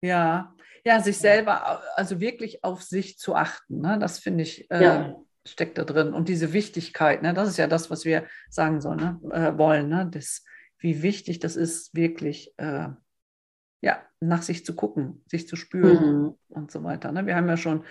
Ja, 0.03 0.55
ja, 0.87 1.01
sich 1.01 1.17
selber, 1.17 1.83
also 1.97 2.21
wirklich 2.21 2.63
auf 2.63 2.83
sich 2.83 3.19
zu 3.19 3.35
achten, 3.35 3.81
ne? 3.81 3.99
das 3.99 4.19
finde 4.19 4.43
ich, 4.43 4.71
äh, 4.71 4.83
ja. 4.83 5.17
steckt 5.47 5.79
da 5.79 5.85
drin. 5.85 6.13
Und 6.13 6.29
diese 6.29 6.53
Wichtigkeit, 6.53 7.23
ne? 7.23 7.33
das 7.33 7.49
ist 7.49 7.57
ja 7.57 7.67
das, 7.67 7.91
was 7.91 8.05
wir 8.05 8.27
sagen 8.51 8.83
sollen, 8.83 8.99
ne? 8.99 9.21
äh, 9.33 9.57
wollen, 9.57 9.89
ne? 9.89 10.09
das, 10.11 10.45
wie 10.79 11.03
wichtig 11.03 11.39
das 11.39 11.57
ist, 11.57 11.95
wirklich 11.95 12.53
äh, 12.59 12.89
ja, 13.85 13.99
nach 14.21 14.43
sich 14.43 14.65
zu 14.65 14.75
gucken, 14.75 15.23
sich 15.27 15.47
zu 15.47 15.57
spüren 15.57 16.23
mhm. 16.23 16.35
und 16.49 16.71
so 16.71 16.83
weiter. 16.83 17.13
Ne? 17.13 17.27
Wir 17.27 17.37
haben 17.37 17.49
ja 17.49 17.59
schon 17.59 17.85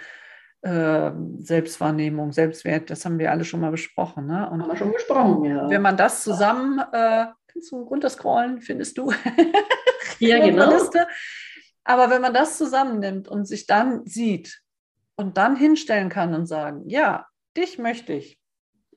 äh, 0.61 1.11
Selbstwahrnehmung, 1.37 2.31
Selbstwert, 2.31 2.89
das 2.89 3.05
haben 3.05 3.19
wir 3.19 3.31
alle 3.31 3.45
schon 3.45 3.59
mal 3.59 3.69
besprochen. 3.69 4.25
Ne? 4.25 4.49
Und 4.49 4.63
haben 4.63 4.69
wir 4.69 4.75
schon 4.75 4.91
besprochen, 4.91 5.45
ja. 5.45 5.69
Wenn 5.69 5.83
man 5.83 5.95
das 5.95 6.23
zusammen, 6.23 6.79
äh, 6.79 7.27
kannst 7.47 7.71
du 7.71 7.81
runterscrollen, 7.83 8.59
findest 8.61 8.97
du? 8.97 9.11
ja, 10.19 10.39
genau. 10.45 10.73
Liste. 10.73 11.05
Aber 11.83 12.09
wenn 12.09 12.21
man 12.21 12.33
das 12.33 12.57
zusammennimmt 12.57 13.27
und 13.27 13.45
sich 13.45 13.67
dann 13.67 14.03
sieht 14.07 14.63
und 15.15 15.37
dann 15.37 15.55
hinstellen 15.55 16.09
kann 16.09 16.33
und 16.33 16.47
sagen, 16.47 16.89
ja, 16.89 17.27
dich 17.55 17.77
möchte 17.77 18.13
ich, 18.13 18.39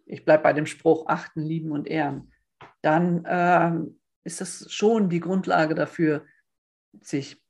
ich 0.06 0.24
bleibe 0.24 0.44
bei 0.44 0.54
dem 0.54 0.66
Spruch, 0.66 1.08
achten, 1.08 1.42
lieben 1.42 1.72
und 1.72 1.88
ehren, 1.88 2.32
dann 2.80 3.24
äh, 3.26 3.72
ist 4.24 4.40
das 4.40 4.72
schon 4.72 5.10
die 5.10 5.20
Grundlage 5.20 5.74
dafür, 5.74 6.24
sich 7.00 7.42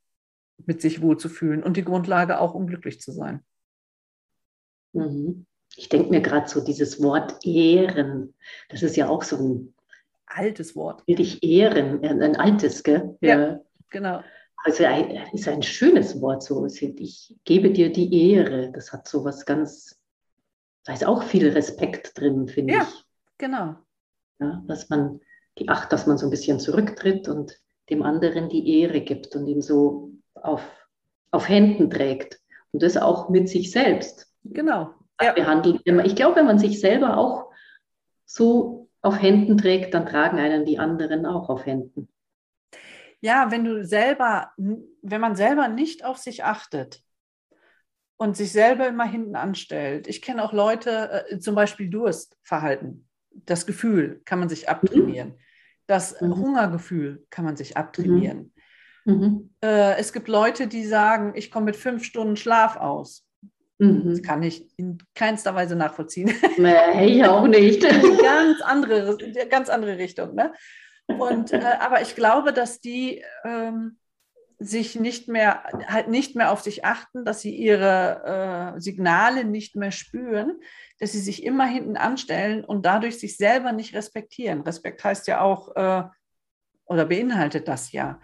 mit 0.64 0.80
sich 0.80 1.02
wohlzufühlen 1.02 1.62
und 1.62 1.76
die 1.76 1.84
Grundlage 1.84 2.40
auch, 2.40 2.54
um 2.54 2.66
glücklich 2.66 3.00
zu 3.00 3.12
sein. 3.12 3.44
Mhm. 4.92 5.46
Ich 5.76 5.88
denke 5.88 6.10
mir 6.10 6.22
gerade 6.22 6.48
so 6.48 6.64
dieses 6.64 7.02
Wort 7.02 7.44
Ehren, 7.44 8.34
das 8.68 8.82
ist 8.82 8.96
ja 8.96 9.08
auch 9.08 9.22
so 9.22 9.36
ein 9.36 9.74
altes 10.26 10.74
Wort. 10.74 11.06
Will 11.06 11.16
dich 11.16 11.42
ehren, 11.42 12.04
ein 12.04 12.36
altes, 12.36 12.82
gell? 12.82 13.16
Ja, 13.20 13.38
ja 13.38 13.60
genau. 13.90 14.22
Also 14.64 14.84
ein, 14.84 15.10
ist 15.32 15.46
ein 15.48 15.62
schönes 15.62 16.20
Wort 16.20 16.42
so. 16.42 16.66
Ich 16.66 17.36
gebe 17.44 17.70
dir 17.70 17.92
die 17.92 18.32
Ehre. 18.32 18.72
Das 18.72 18.92
hat 18.92 19.06
so 19.06 19.24
was 19.24 19.46
ganz, 19.46 20.00
da 20.84 20.92
ist 20.92 21.04
auch 21.04 21.22
viel 21.22 21.48
Respekt 21.48 22.18
drin, 22.18 22.48
finde 22.48 22.74
ja, 22.74 22.82
ich. 22.82 22.88
Ja, 22.88 23.04
genau. 23.38 23.76
Ja, 24.40 24.64
dass 24.66 24.88
man 24.88 25.20
die 25.58 25.68
Acht, 25.68 25.92
dass 25.92 26.06
man 26.06 26.18
so 26.18 26.26
ein 26.26 26.30
bisschen 26.30 26.58
zurücktritt 26.58 27.28
und 27.28 27.60
dem 27.90 28.02
anderen 28.02 28.48
die 28.48 28.80
Ehre 28.80 29.00
gibt 29.00 29.36
und 29.36 29.46
ihn 29.46 29.62
so 29.62 30.10
auf, 30.34 30.62
auf 31.30 31.48
Händen 31.48 31.90
trägt. 31.90 32.40
Und 32.72 32.82
das 32.82 32.96
auch 32.96 33.28
mit 33.28 33.48
sich 33.48 33.70
selbst. 33.70 34.32
Genau. 34.44 34.94
Ja. 35.20 35.32
Behandelt. 35.32 35.80
Ich 36.04 36.14
glaube, 36.14 36.36
wenn 36.36 36.46
man 36.46 36.58
sich 36.58 36.80
selber 36.80 37.16
auch 37.16 37.50
so 38.26 38.90
auf 39.00 39.20
Händen 39.20 39.56
trägt, 39.56 39.94
dann 39.94 40.06
tragen 40.06 40.38
einen 40.38 40.64
die 40.64 40.78
anderen 40.78 41.24
auch 41.24 41.48
auf 41.48 41.64
Händen. 41.64 42.08
Ja, 43.20 43.50
wenn 43.50 43.64
du 43.64 43.84
selber, 43.84 44.52
wenn 44.56 45.20
man 45.20 45.36
selber 45.36 45.68
nicht 45.68 46.04
auf 46.04 46.18
sich 46.18 46.44
achtet 46.44 47.02
und 48.18 48.36
sich 48.36 48.52
selber 48.52 48.88
immer 48.88 49.06
hinten 49.06 49.36
anstellt. 49.36 50.06
Ich 50.06 50.22
kenne 50.22 50.44
auch 50.44 50.52
Leute, 50.52 51.26
äh, 51.30 51.38
zum 51.38 51.54
Beispiel 51.54 51.88
Durstverhalten. 51.88 53.08
Das 53.30 53.66
Gefühl 53.66 54.20
kann 54.24 54.38
man 54.38 54.48
sich 54.48 54.68
abtrainieren. 54.68 55.30
Mhm. 55.30 55.38
Das 55.86 56.20
mhm. 56.20 56.36
Hungergefühl 56.36 57.26
kann 57.30 57.44
man 57.44 57.56
sich 57.56 57.76
abtrainieren. 57.76 58.52
Mhm. 59.04 59.14
mhm. 59.14 59.50
Äh, 59.62 59.96
es 59.98 60.12
gibt 60.12 60.28
Leute, 60.28 60.66
die 60.66 60.84
sagen, 60.84 61.32
ich 61.34 61.50
komme 61.50 61.66
mit 61.66 61.76
fünf 61.76 62.04
Stunden 62.04 62.36
Schlaf 62.36 62.76
aus. 62.76 63.26
Mhm. 63.78 64.10
Das 64.10 64.22
kann 64.22 64.42
ich 64.42 64.66
in 64.76 64.98
keinster 65.14 65.54
Weise 65.54 65.76
nachvollziehen. 65.76 66.32
Nee, 66.58 67.18
ich 67.18 67.24
auch 67.24 67.46
nicht. 67.46 67.82
ganz 67.82 68.60
andere, 68.62 69.16
ganz 69.50 69.68
andere 69.68 69.98
Richtung. 69.98 70.34
Ne? 70.34 70.52
Und, 71.06 71.52
äh, 71.52 71.76
aber 71.80 72.00
ich 72.00 72.14
glaube, 72.14 72.52
dass 72.52 72.80
die 72.80 73.22
ähm, 73.44 73.98
sich 74.58 74.98
nicht 74.98 75.28
mehr, 75.28 75.64
halt 75.86 76.08
nicht 76.08 76.34
mehr 76.34 76.50
auf 76.50 76.62
sich 76.62 76.84
achten, 76.84 77.24
dass 77.24 77.40
sie 77.40 77.54
ihre 77.54 78.74
äh, 78.76 78.80
Signale 78.80 79.44
nicht 79.44 79.76
mehr 79.76 79.92
spüren, 79.92 80.58
dass 80.98 81.12
sie 81.12 81.20
sich 81.20 81.44
immer 81.44 81.66
hinten 81.66 81.96
anstellen 81.96 82.64
und 82.64 82.86
dadurch 82.86 83.18
sich 83.18 83.36
selber 83.36 83.72
nicht 83.72 83.94
respektieren. 83.94 84.62
Respekt 84.62 85.04
heißt 85.04 85.26
ja 85.26 85.40
auch, 85.40 85.74
äh, 85.76 86.04
oder 86.86 87.04
beinhaltet 87.04 87.68
das 87.68 87.92
ja. 87.92 88.20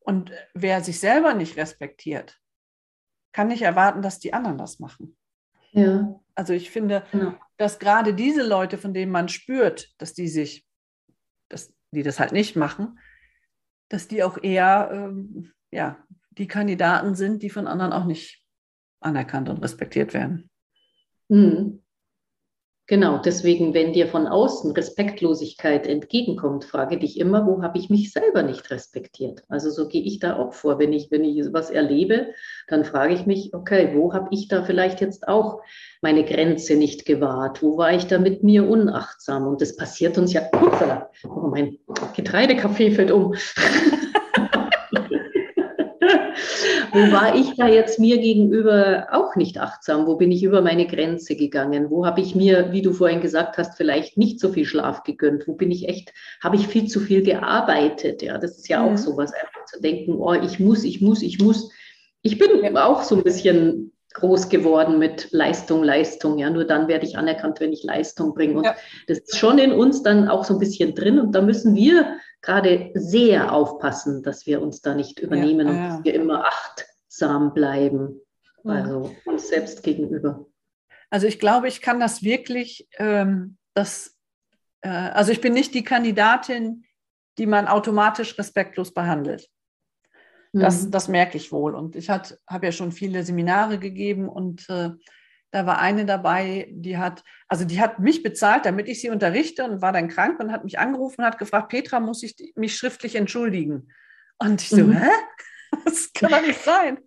Und 0.00 0.32
wer 0.54 0.82
sich 0.82 0.98
selber 0.98 1.34
nicht 1.34 1.56
respektiert, 1.56 2.38
kann 3.32 3.48
nicht 3.48 3.62
erwarten, 3.62 4.02
dass 4.02 4.18
die 4.18 4.32
anderen 4.32 4.58
das 4.58 4.80
machen. 4.80 5.16
Ja. 5.72 6.20
Also 6.34 6.52
ich 6.52 6.70
finde, 6.70 7.04
genau. 7.12 7.34
dass 7.58 7.78
gerade 7.78 8.14
diese 8.14 8.42
Leute, 8.42 8.78
von 8.78 8.92
denen 8.92 9.12
man 9.12 9.28
spürt, 9.28 9.94
dass 9.98 10.14
die 10.14 10.28
sich, 10.28 10.66
dass 11.48 11.72
die 11.92 12.02
das 12.02 12.18
halt 12.18 12.32
nicht 12.32 12.56
machen, 12.56 12.98
dass 13.88 14.08
die 14.08 14.22
auch 14.22 14.42
eher 14.42 14.90
ähm, 14.92 15.52
ja, 15.70 16.04
die 16.30 16.48
Kandidaten 16.48 17.14
sind, 17.14 17.42
die 17.42 17.50
von 17.50 17.66
anderen 17.66 17.92
auch 17.92 18.04
nicht 18.04 18.44
anerkannt 19.00 19.48
und 19.48 19.62
respektiert 19.62 20.14
werden. 20.14 20.50
Mhm. 21.28 21.82
Genau, 22.90 23.18
deswegen, 23.18 23.72
wenn 23.72 23.92
dir 23.92 24.08
von 24.08 24.26
außen 24.26 24.72
Respektlosigkeit 24.72 25.86
entgegenkommt, 25.86 26.64
frage 26.64 26.98
dich 26.98 27.20
immer, 27.20 27.46
wo 27.46 27.62
habe 27.62 27.78
ich 27.78 27.88
mich 27.88 28.10
selber 28.10 28.42
nicht 28.42 28.68
respektiert? 28.68 29.44
Also 29.48 29.70
so 29.70 29.86
gehe 29.86 30.02
ich 30.02 30.18
da 30.18 30.34
auch 30.34 30.54
vor. 30.54 30.80
Wenn 30.80 30.92
ich, 30.92 31.08
wenn 31.12 31.22
ich 31.22 31.40
was 31.52 31.70
erlebe, 31.70 32.34
dann 32.66 32.84
frage 32.84 33.14
ich 33.14 33.26
mich, 33.26 33.54
okay, 33.54 33.92
wo 33.94 34.12
habe 34.12 34.26
ich 34.32 34.48
da 34.48 34.64
vielleicht 34.64 35.00
jetzt 35.00 35.28
auch 35.28 35.60
meine 36.02 36.24
Grenze 36.24 36.74
nicht 36.74 37.04
gewahrt? 37.04 37.62
Wo 37.62 37.78
war 37.78 37.92
ich 37.92 38.08
da 38.08 38.18
mit 38.18 38.42
mir 38.42 38.68
unachtsam? 38.68 39.46
Und 39.46 39.60
das 39.60 39.76
passiert 39.76 40.18
uns 40.18 40.32
ja, 40.32 40.50
oh, 40.52 41.46
mein 41.46 41.78
Getreidekaffee 42.16 42.90
fällt 42.90 43.12
um. 43.12 43.36
wo 46.92 47.12
war 47.12 47.34
ich 47.34 47.54
da 47.56 47.68
jetzt 47.68 47.98
mir 47.98 48.18
gegenüber 48.18 49.08
auch 49.12 49.36
nicht 49.36 49.58
achtsam? 49.58 50.06
Wo 50.06 50.16
bin 50.16 50.30
ich 50.32 50.42
über 50.42 50.60
meine 50.60 50.86
Grenze 50.86 51.36
gegangen? 51.36 51.90
Wo 51.90 52.06
habe 52.06 52.20
ich 52.20 52.34
mir, 52.34 52.72
wie 52.72 52.82
du 52.82 52.92
vorhin 52.92 53.20
gesagt 53.20 53.58
hast, 53.58 53.76
vielleicht 53.76 54.16
nicht 54.16 54.40
so 54.40 54.50
viel 54.50 54.64
Schlaf 54.64 55.02
gegönnt? 55.02 55.46
Wo 55.46 55.54
bin 55.54 55.70
ich 55.70 55.88
echt, 55.88 56.12
habe 56.42 56.56
ich 56.56 56.66
viel 56.66 56.86
zu 56.86 57.00
viel 57.00 57.22
gearbeitet? 57.22 58.22
Ja, 58.22 58.38
das 58.38 58.58
ist 58.58 58.68
ja 58.68 58.84
auch 58.84 58.92
mhm. 58.92 58.96
so 58.96 59.16
was, 59.16 59.32
einfach 59.32 59.64
zu 59.66 59.80
denken, 59.80 60.14
oh, 60.14 60.34
ich 60.34 60.60
muss, 60.60 60.84
ich 60.84 61.00
muss, 61.00 61.22
ich 61.22 61.38
muss. 61.38 61.70
Ich 62.22 62.38
bin 62.38 62.76
auch 62.76 63.02
so 63.02 63.16
ein 63.16 63.22
bisschen 63.22 63.92
groß 64.14 64.48
geworden 64.48 64.98
mit 64.98 65.30
Leistung, 65.30 65.82
Leistung. 65.84 66.38
Ja, 66.38 66.50
nur 66.50 66.64
dann 66.64 66.88
werde 66.88 67.06
ich 67.06 67.16
anerkannt, 67.16 67.60
wenn 67.60 67.72
ich 67.72 67.84
Leistung 67.84 68.34
bringe. 68.34 68.58
Und 68.58 68.64
ja. 68.64 68.76
das 69.06 69.18
ist 69.18 69.36
schon 69.36 69.58
in 69.58 69.72
uns 69.72 70.02
dann 70.02 70.28
auch 70.28 70.44
so 70.44 70.54
ein 70.54 70.60
bisschen 70.60 70.94
drin. 70.94 71.18
Und 71.18 71.32
da 71.32 71.42
müssen 71.42 71.74
wir 71.74 72.16
gerade 72.42 72.90
sehr 72.94 73.52
aufpassen, 73.52 74.22
dass 74.22 74.46
wir 74.46 74.62
uns 74.62 74.80
da 74.80 74.94
nicht 74.94 75.20
übernehmen 75.20 75.66
ja, 75.66 75.72
und 75.72 75.88
dass 75.88 76.04
wir 76.04 76.14
immer 76.14 76.44
achtsam 76.44 77.54
bleiben. 77.54 78.20
Also 78.64 79.14
uns 79.24 79.48
selbst 79.48 79.82
gegenüber. 79.82 80.46
Also 81.08 81.26
ich 81.26 81.38
glaube, 81.38 81.68
ich 81.68 81.80
kann 81.80 81.98
das 81.98 82.22
wirklich, 82.22 82.88
ähm, 82.98 83.56
das, 83.74 84.16
äh, 84.82 84.88
also 84.88 85.32
ich 85.32 85.40
bin 85.40 85.54
nicht 85.54 85.74
die 85.74 85.82
Kandidatin, 85.82 86.84
die 87.38 87.46
man 87.46 87.68
automatisch 87.68 88.38
respektlos 88.38 88.92
behandelt. 88.92 89.48
Das, 90.52 90.84
mhm. 90.84 90.90
das 90.90 91.08
merke 91.08 91.36
ich 91.36 91.52
wohl. 91.52 91.74
Und 91.74 91.96
ich 91.96 92.10
habe 92.10 92.36
ja 92.62 92.72
schon 92.72 92.92
viele 92.92 93.22
Seminare 93.22 93.78
gegeben 93.78 94.28
und 94.28 94.68
äh, 94.68 94.90
da 95.52 95.66
war 95.66 95.80
eine 95.80 96.06
dabei, 96.06 96.68
die 96.70 96.96
hat, 96.96 97.24
also 97.48 97.64
die 97.64 97.80
hat 97.80 97.98
mich 97.98 98.22
bezahlt, 98.22 98.66
damit 98.66 98.88
ich 98.88 99.00
sie 99.00 99.10
unterrichte 99.10 99.64
und 99.64 99.82
war 99.82 99.92
dann 99.92 100.08
krank 100.08 100.38
und 100.38 100.52
hat 100.52 100.64
mich 100.64 100.78
angerufen 100.78 101.20
und 101.20 101.26
hat 101.26 101.38
gefragt, 101.38 101.70
Petra, 101.70 101.98
muss 101.98 102.22
ich 102.22 102.52
mich 102.54 102.76
schriftlich 102.76 103.16
entschuldigen? 103.16 103.92
Und 104.38 104.62
ich 104.62 104.68
so, 104.68 104.84
mhm. 104.84 104.92
hä? 104.92 105.08
Das 105.84 106.12
kann 106.12 106.32
doch 106.32 106.42
nicht 106.42 106.60
sein, 106.60 106.98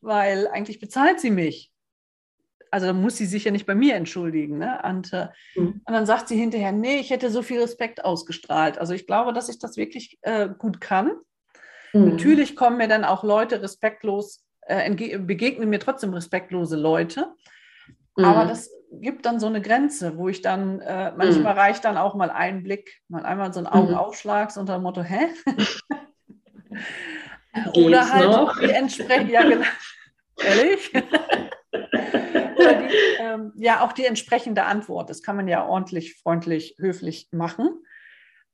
weil 0.00 0.48
eigentlich 0.48 0.80
bezahlt 0.80 1.20
sie 1.20 1.30
mich. 1.30 1.72
Also 2.72 2.92
muss 2.92 3.16
sie 3.16 3.24
sich 3.24 3.44
ja 3.44 3.52
nicht 3.52 3.66
bei 3.66 3.76
mir 3.76 3.94
entschuldigen. 3.94 4.58
Ne? 4.58 4.82
Und, 4.82 5.12
äh, 5.12 5.28
mhm. 5.54 5.80
und 5.84 5.92
dann 5.94 6.04
sagt 6.04 6.26
sie 6.26 6.36
hinterher, 6.36 6.72
nee, 6.72 6.98
ich 6.98 7.10
hätte 7.10 7.30
so 7.30 7.42
viel 7.42 7.60
Respekt 7.60 8.04
ausgestrahlt. 8.04 8.78
Also 8.78 8.94
ich 8.94 9.06
glaube, 9.06 9.32
dass 9.32 9.48
ich 9.48 9.60
das 9.60 9.76
wirklich 9.76 10.18
äh, 10.22 10.48
gut 10.58 10.80
kann. 10.80 11.12
Mhm. 11.94 12.10
Natürlich 12.10 12.56
kommen 12.56 12.76
mir 12.76 12.88
dann 12.88 13.04
auch 13.04 13.22
Leute 13.22 13.62
respektlos, 13.62 14.44
äh, 14.62 14.90
begegnen 15.18 15.70
mir 15.70 15.78
trotzdem 15.78 16.12
respektlose 16.12 16.76
Leute. 16.76 17.32
Mhm. 18.16 18.24
Aber 18.24 18.46
das 18.46 18.70
gibt 18.90 19.26
dann 19.26 19.40
so 19.40 19.46
eine 19.46 19.62
Grenze, 19.62 20.18
wo 20.18 20.28
ich 20.28 20.42
dann, 20.42 20.80
äh, 20.80 21.12
manchmal 21.16 21.54
mhm. 21.54 21.60
reicht 21.60 21.84
dann 21.84 21.96
auch 21.96 22.14
mal 22.14 22.30
ein 22.30 22.62
Blick, 22.62 23.00
mal 23.08 23.24
einmal 23.24 23.52
so 23.52 23.60
ein 23.60 23.64
mhm. 23.64 23.72
Augenaufschlag, 23.72 24.50
so 24.50 24.60
unter 24.60 24.74
dem 24.74 24.82
Motto, 24.82 25.02
hä? 25.02 25.28
Oder 27.74 28.12
halt 28.12 28.30
noch? 28.30 28.58
die 28.58 28.70
entsprechend, 28.70 29.30
ja 29.30 29.48
genau, 29.48 29.64
ehrlich? 30.44 30.92
Oder 32.56 32.74
die, 32.74 32.94
ähm, 33.20 33.52
ja, 33.56 33.84
auch 33.84 33.92
die 33.92 34.04
entsprechende 34.04 34.64
Antwort. 34.64 35.10
Das 35.10 35.22
kann 35.22 35.36
man 35.36 35.48
ja 35.48 35.64
ordentlich, 35.64 36.16
freundlich, 36.16 36.74
höflich 36.78 37.28
machen, 37.30 37.68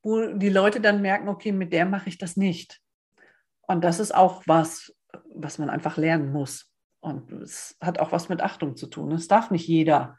wo 0.02 0.26
die 0.26 0.50
Leute 0.50 0.80
dann 0.80 1.02
merken, 1.02 1.28
okay, 1.28 1.52
mit 1.52 1.72
der 1.72 1.86
mache 1.86 2.08
ich 2.08 2.18
das 2.18 2.36
nicht. 2.36 2.80
Und 3.70 3.84
das 3.84 4.00
ist 4.00 4.12
auch 4.12 4.42
was, 4.46 4.92
was 5.32 5.58
man 5.58 5.70
einfach 5.70 5.96
lernen 5.96 6.32
muss. 6.32 6.72
Und 6.98 7.30
es 7.30 7.76
hat 7.80 8.00
auch 8.00 8.10
was 8.10 8.28
mit 8.28 8.40
Achtung 8.40 8.74
zu 8.74 8.88
tun. 8.88 9.12
Es 9.12 9.28
darf 9.28 9.52
nicht 9.52 9.68
jeder 9.68 10.18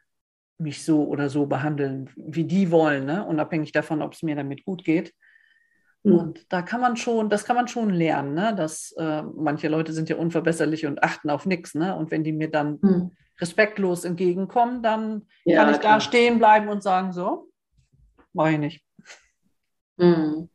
mich 0.57 0.85
so 0.85 1.03
oder 1.03 1.29
so 1.29 1.47
behandeln, 1.47 2.09
wie 2.15 2.45
die 2.45 2.71
wollen, 2.71 3.05
ne? 3.05 3.25
unabhängig 3.25 3.73
davon, 3.73 4.01
ob 4.01 4.13
es 4.13 4.23
mir 4.23 4.37
damit 4.37 4.63
gut 4.63 4.85
geht. 4.85 5.13
Mhm. 6.03 6.13
Und 6.13 6.53
da 6.53 6.61
kann 6.61 6.79
man 6.79 6.95
schon, 6.95 7.29
das 7.29 7.43
kann 7.43 7.57
man 7.57 7.67
schon 7.67 7.89
lernen, 7.89 8.35
ne? 8.35 8.55
dass 8.55 8.93
äh, 8.93 9.21
manche 9.21 9.67
Leute 9.67 9.91
sind 9.91 10.07
ja 10.07 10.15
unverbesserlich 10.15 10.85
und 10.85 11.03
achten 11.03 11.29
auf 11.29 11.45
nichts. 11.45 11.75
Ne? 11.75 11.93
Und 11.93 12.09
wenn 12.09 12.23
die 12.23 12.31
mir 12.31 12.49
dann 12.49 12.79
mhm. 12.81 13.11
respektlos 13.41 14.05
entgegenkommen, 14.05 14.81
dann 14.81 15.27
ja, 15.43 15.61
kann 15.61 15.73
ich 15.73 15.81
klar. 15.81 15.95
da 15.95 15.99
stehen 15.99 16.37
bleiben 16.37 16.69
und 16.69 16.83
sagen, 16.83 17.11
so, 17.11 17.49
mache 18.31 18.53
ich 18.53 18.59
nicht. 18.59 18.85
Mhm. 19.97 20.49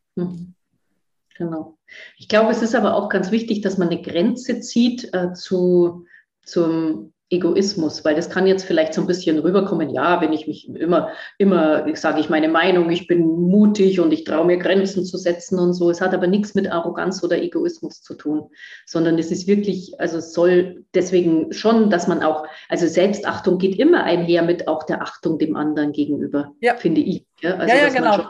Genau. 1.36 1.75
Ich 2.16 2.28
glaube, 2.28 2.50
es 2.50 2.62
ist 2.62 2.74
aber 2.74 2.94
auch 2.94 3.08
ganz 3.08 3.30
wichtig, 3.30 3.60
dass 3.60 3.78
man 3.78 3.88
eine 3.88 4.02
Grenze 4.02 4.60
zieht 4.60 5.12
äh, 5.14 5.32
zu 5.32 6.04
zum 6.42 7.12
Egoismus, 7.28 8.04
weil 8.04 8.14
das 8.14 8.30
kann 8.30 8.46
jetzt 8.46 8.64
vielleicht 8.64 8.94
so 8.94 9.00
ein 9.00 9.08
bisschen 9.08 9.40
rüberkommen, 9.40 9.90
ja, 9.90 10.20
wenn 10.20 10.32
ich 10.32 10.46
mich 10.46 10.68
immer, 10.68 11.08
immer 11.38 11.84
sage 11.96 12.20
ich 12.20 12.30
meine 12.30 12.48
Meinung, 12.48 12.88
ich 12.90 13.08
bin 13.08 13.26
mutig 13.26 13.98
und 13.98 14.12
ich 14.12 14.22
traue 14.22 14.46
mir 14.46 14.58
Grenzen 14.58 15.04
zu 15.04 15.18
setzen 15.18 15.58
und 15.58 15.74
so. 15.74 15.90
Es 15.90 16.00
hat 16.00 16.14
aber 16.14 16.28
nichts 16.28 16.54
mit 16.54 16.70
Arroganz 16.70 17.24
oder 17.24 17.42
Egoismus 17.42 18.00
zu 18.00 18.14
tun, 18.14 18.48
sondern 18.84 19.18
es 19.18 19.32
ist 19.32 19.48
wirklich, 19.48 19.98
also 19.98 20.18
es 20.18 20.34
soll 20.34 20.84
deswegen 20.94 21.52
schon, 21.52 21.90
dass 21.90 22.06
man 22.06 22.22
auch, 22.22 22.46
also 22.68 22.86
Selbstachtung 22.86 23.58
geht 23.58 23.76
immer 23.76 24.04
einher 24.04 24.42
mit 24.42 24.68
auch 24.68 24.84
der 24.84 25.02
Achtung 25.02 25.36
dem 25.40 25.56
anderen 25.56 25.90
gegenüber, 25.90 26.52
ja. 26.60 26.76
finde 26.76 27.00
ich. 27.00 27.26
Ja, 27.40 27.56
also, 27.56 27.74
ja, 27.74 27.82
ja 27.82 27.88
genau. 27.88 28.14
Schon, 28.14 28.26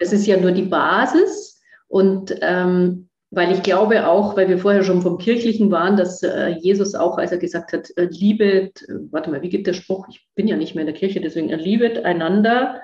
das 0.00 0.12
ist 0.12 0.26
ja 0.26 0.36
nur 0.36 0.50
die 0.50 0.62
Basis 0.62 1.51
und 1.92 2.34
ähm, 2.40 3.10
weil 3.30 3.52
ich 3.52 3.62
glaube 3.62 4.06
auch, 4.06 4.34
weil 4.34 4.48
wir 4.48 4.56
vorher 4.56 4.82
schon 4.82 5.02
vom 5.02 5.18
Kirchlichen 5.18 5.70
waren, 5.70 5.98
dass 5.98 6.22
äh, 6.22 6.48
Jesus 6.58 6.94
auch, 6.94 7.18
als 7.18 7.32
er 7.32 7.38
gesagt 7.38 7.74
hat, 7.74 7.90
äh, 7.98 8.04
liebet, 8.04 8.88
äh, 8.88 8.94
warte 9.10 9.30
mal, 9.30 9.42
wie 9.42 9.50
geht 9.50 9.66
der 9.66 9.74
Spruch? 9.74 10.06
Ich 10.08 10.26
bin 10.34 10.48
ja 10.48 10.56
nicht 10.56 10.74
mehr 10.74 10.82
in 10.82 10.86
der 10.86 10.96
Kirche, 10.96 11.20
deswegen 11.20 11.50
äh, 11.50 11.56
liebet 11.56 12.02
einander, 12.06 12.80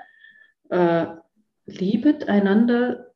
äh, 0.69 1.07
liebet 1.65 2.29
einander, 2.29 3.07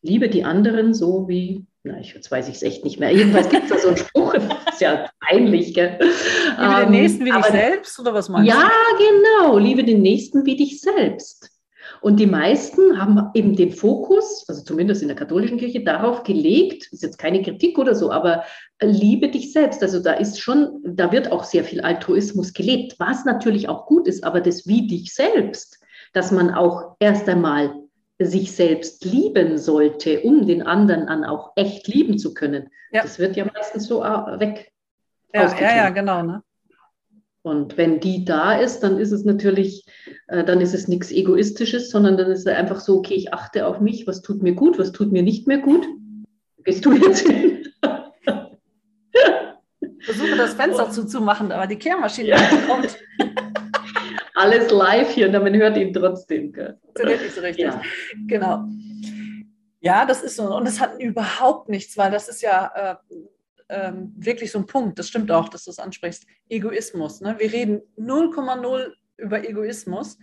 liebe 0.00 0.30
die 0.30 0.44
anderen 0.44 0.94
so 0.94 1.28
wie, 1.28 1.66
na, 1.82 2.00
ich, 2.00 2.14
jetzt 2.14 2.30
weiß 2.30 2.48
ich 2.48 2.54
es 2.54 2.62
echt 2.62 2.82
nicht 2.82 2.98
mehr. 2.98 3.10
Jedenfalls 3.10 3.50
gibt 3.50 3.64
es 3.64 3.70
da 3.70 3.78
so 3.78 3.88
einen 3.88 3.98
Spruch, 3.98 4.32
das 4.64 4.74
ist 4.74 4.80
ja 4.80 5.10
peinlich, 5.20 5.74
gell? 5.74 5.98
Liebe 6.00 6.62
ähm, 6.62 6.80
den 6.80 6.90
Nächsten 6.92 7.24
wie 7.26 7.32
dich 7.32 7.44
selbst, 7.44 8.00
oder 8.00 8.14
was 8.14 8.30
meinst 8.30 8.48
ja, 8.48 8.54
du? 8.54 9.04
Ja, 9.04 9.10
genau, 9.10 9.58
liebe 9.58 9.84
den 9.84 10.00
Nächsten 10.00 10.46
wie 10.46 10.56
dich 10.56 10.80
selbst. 10.80 11.57
Und 12.00 12.20
die 12.20 12.26
meisten 12.26 13.00
haben 13.00 13.30
eben 13.34 13.56
den 13.56 13.72
Fokus, 13.72 14.44
also 14.48 14.62
zumindest 14.62 15.02
in 15.02 15.08
der 15.08 15.16
katholischen 15.16 15.58
Kirche, 15.58 15.82
darauf 15.82 16.22
gelegt, 16.22 16.88
ist 16.92 17.02
jetzt 17.02 17.18
keine 17.18 17.42
Kritik 17.42 17.78
oder 17.78 17.94
so, 17.94 18.12
aber 18.12 18.44
liebe 18.80 19.28
dich 19.28 19.52
selbst. 19.52 19.82
Also 19.82 20.00
da 20.00 20.12
ist 20.12 20.40
schon, 20.40 20.80
da 20.84 21.12
wird 21.12 21.32
auch 21.32 21.44
sehr 21.44 21.64
viel 21.64 21.80
Altruismus 21.80 22.52
gelebt, 22.52 22.94
was 22.98 23.24
natürlich 23.24 23.68
auch 23.68 23.86
gut 23.86 24.06
ist, 24.06 24.24
aber 24.24 24.40
das 24.40 24.66
wie 24.66 24.86
dich 24.86 25.14
selbst, 25.14 25.80
dass 26.12 26.32
man 26.32 26.54
auch 26.54 26.96
erst 27.00 27.28
einmal 27.28 27.74
sich 28.20 28.52
selbst 28.52 29.04
lieben 29.04 29.58
sollte, 29.58 30.20
um 30.20 30.46
den 30.46 30.62
anderen 30.62 31.06
dann 31.06 31.24
auch 31.24 31.52
echt 31.56 31.86
lieben 31.86 32.18
zu 32.18 32.34
können. 32.34 32.68
Ja. 32.90 33.02
Das 33.02 33.18
wird 33.18 33.36
ja 33.36 33.44
meistens 33.44 33.86
so 33.86 34.02
äh, 34.02 34.40
weg. 34.40 34.72
Ja, 35.32 35.52
ja, 35.60 35.76
ja, 35.76 35.90
genau. 35.90 36.22
Ne? 36.22 36.42
Und 37.42 37.76
wenn 37.76 38.00
die 38.00 38.24
da 38.24 38.58
ist, 38.58 38.80
dann 38.80 38.98
ist 38.98 39.12
es 39.12 39.24
natürlich, 39.24 39.86
äh, 40.26 40.44
dann 40.44 40.60
ist 40.60 40.74
es 40.74 40.88
nichts 40.88 41.10
Egoistisches, 41.10 41.90
sondern 41.90 42.16
dann 42.16 42.30
ist 42.30 42.40
es 42.40 42.46
einfach 42.46 42.80
so, 42.80 42.98
okay, 42.98 43.14
ich 43.14 43.32
achte 43.32 43.66
auf 43.66 43.80
mich, 43.80 44.06
was 44.06 44.22
tut 44.22 44.42
mir 44.42 44.54
gut, 44.54 44.78
was 44.78 44.92
tut 44.92 45.12
mir 45.12 45.22
nicht 45.22 45.46
mehr 45.46 45.58
gut. 45.58 45.86
Gehst 46.64 46.84
du 46.84 46.92
jetzt 46.92 47.26
hin? 47.26 47.66
Versuche 50.00 50.36
das 50.36 50.54
Fenster 50.54 50.90
zuzumachen, 50.90 51.52
aber 51.52 51.66
die 51.66 51.76
Kehrmaschine 51.76 52.30
ja. 52.30 52.38
kommt. 52.66 52.98
Alles 54.34 54.70
live 54.70 55.10
hier, 55.10 55.26
und 55.26 55.32
man 55.32 55.54
hört 55.54 55.76
ihn 55.76 55.92
trotzdem. 55.92 56.52
Gell? 56.52 56.78
So 56.96 57.04
richtig, 57.04 57.32
so 57.32 57.40
richtig. 57.40 57.64
Ja. 57.64 57.82
Genau. 58.26 58.64
Ja, 59.80 60.06
das 60.06 60.22
ist 60.22 60.36
so. 60.36 60.54
Und 60.54 60.66
es 60.66 60.80
hat 60.80 61.00
überhaupt 61.00 61.68
nichts, 61.68 61.96
weil 61.96 62.10
das 62.10 62.28
ist 62.28 62.42
ja, 62.42 62.70
äh, 62.74 63.14
ähm, 63.68 64.14
wirklich 64.16 64.50
so 64.50 64.58
ein 64.58 64.66
Punkt, 64.66 64.98
das 64.98 65.08
stimmt 65.08 65.30
auch, 65.30 65.48
dass 65.48 65.64
du 65.64 65.70
es 65.70 65.78
ansprichst, 65.78 66.26
Egoismus. 66.48 67.20
Ne? 67.20 67.36
Wir 67.38 67.52
reden 67.52 67.82
0,0 67.98 68.92
über 69.16 69.48
Egoismus, 69.48 70.18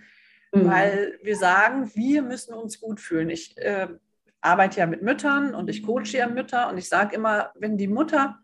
mhm. 0.51 0.67
weil 0.67 1.19
wir 1.21 1.36
sagen, 1.36 1.91
wir 1.93 2.21
müssen 2.21 2.53
uns 2.53 2.79
gut 2.79 2.99
fühlen. 2.99 3.29
Ich 3.29 3.58
äh, 3.58 3.88
arbeite 4.41 4.79
ja 4.79 4.88
mit 4.88 5.01
Müttern 5.01 5.53
und 5.53 5.69
ich 5.69 5.84
coache 5.84 6.17
ja 6.17 6.27
Mütter 6.27 6.69
und 6.69 6.77
ich 6.77 6.89
sage 6.89 7.15
immer, 7.15 7.51
wenn 7.55 7.77
die 7.77 7.88
Mutter 7.88 8.39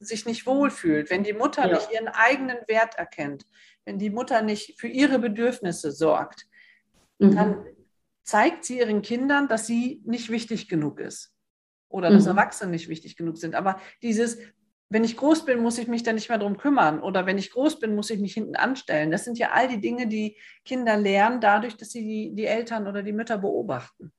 sich 0.00 0.26
nicht 0.26 0.46
wohlfühlt, 0.46 1.08
wenn 1.10 1.22
die 1.22 1.32
Mutter 1.32 1.66
ja. 1.66 1.74
nicht 1.74 1.90
ihren 1.92 2.08
eigenen 2.08 2.58
Wert 2.68 2.96
erkennt, 2.96 3.46
wenn 3.86 3.98
die 3.98 4.10
Mutter 4.10 4.42
nicht 4.42 4.78
für 4.78 4.88
ihre 4.88 5.18
Bedürfnisse 5.18 5.92
sorgt, 5.92 6.46
mhm. 7.18 7.34
dann 7.34 7.66
zeigt 8.22 8.64
sie 8.64 8.78
ihren 8.78 9.02
Kindern, 9.02 9.48
dass 9.48 9.66
sie 9.66 10.02
nicht 10.04 10.30
wichtig 10.30 10.68
genug 10.68 11.00
ist 11.00 11.33
oder 11.94 12.10
dass 12.10 12.24
mhm. 12.24 12.30
Erwachsene 12.30 12.72
nicht 12.72 12.88
wichtig 12.88 13.16
genug 13.16 13.38
sind. 13.38 13.54
Aber 13.54 13.78
dieses, 14.02 14.38
wenn 14.90 15.04
ich 15.04 15.16
groß 15.16 15.44
bin, 15.44 15.60
muss 15.60 15.78
ich 15.78 15.86
mich 15.86 16.02
dann 16.02 16.16
nicht 16.16 16.28
mehr 16.28 16.38
darum 16.38 16.56
kümmern. 16.56 17.00
Oder 17.00 17.24
wenn 17.24 17.38
ich 17.38 17.52
groß 17.52 17.78
bin, 17.78 17.94
muss 17.94 18.10
ich 18.10 18.18
mich 18.18 18.34
hinten 18.34 18.56
anstellen. 18.56 19.12
Das 19.12 19.24
sind 19.24 19.38
ja 19.38 19.52
all 19.52 19.68
die 19.68 19.80
Dinge, 19.80 20.08
die 20.08 20.36
Kinder 20.64 20.96
lernen, 20.96 21.40
dadurch, 21.40 21.76
dass 21.76 21.90
sie 21.90 22.02
die, 22.02 22.34
die 22.34 22.46
Eltern 22.46 22.88
oder 22.88 23.04
die 23.04 23.12
Mütter 23.12 23.38
beobachten. 23.38 24.12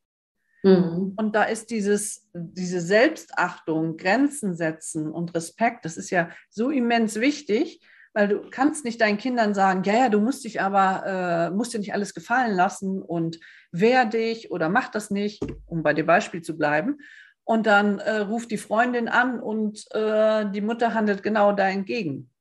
Mhm. 0.63 1.13
Und 1.17 1.35
da 1.35 1.43
ist 1.43 1.69
dieses, 1.69 2.29
diese 2.33 2.79
Selbstachtung, 2.79 3.97
Grenzen 3.97 4.55
setzen 4.55 5.11
und 5.11 5.35
Respekt, 5.35 5.83
das 5.83 5.97
ist 5.97 6.11
ja 6.11 6.29
so 6.49 6.69
immens 6.69 7.19
wichtig, 7.19 7.81
weil 8.13 8.29
du 8.29 8.49
kannst 8.49 8.85
nicht 8.85 9.01
deinen 9.01 9.17
Kindern 9.17 9.53
sagen, 9.53 9.83
ja, 9.83 9.93
ja, 9.93 10.09
du 10.09 10.21
musst 10.21 10.45
dich 10.45 10.61
aber, 10.61 11.49
äh, 11.51 11.53
musst 11.53 11.73
dir 11.73 11.79
nicht 11.79 11.93
alles 11.93 12.13
gefallen 12.13 12.55
lassen 12.55 13.01
und 13.01 13.41
wehr 13.71 14.05
dich 14.05 14.51
oder 14.51 14.69
mach 14.69 14.88
das 14.88 15.11
nicht, 15.11 15.43
um 15.65 15.83
bei 15.83 15.93
dem 15.93 16.05
Beispiel 16.05 16.41
zu 16.41 16.57
bleiben. 16.57 16.99
Und 17.45 17.67
dann 17.67 17.99
äh, 17.99 18.17
ruft 18.17 18.49
die 18.51 18.58
Freundin 18.58 19.08
an 19.08 19.39
und 19.39 19.86
äh, 19.91 20.49
die 20.49 20.62
Mutter 20.62 20.93
handelt 20.93 21.21
genau 21.21 21.51
da 21.51 21.69
entgegen. 21.69 22.31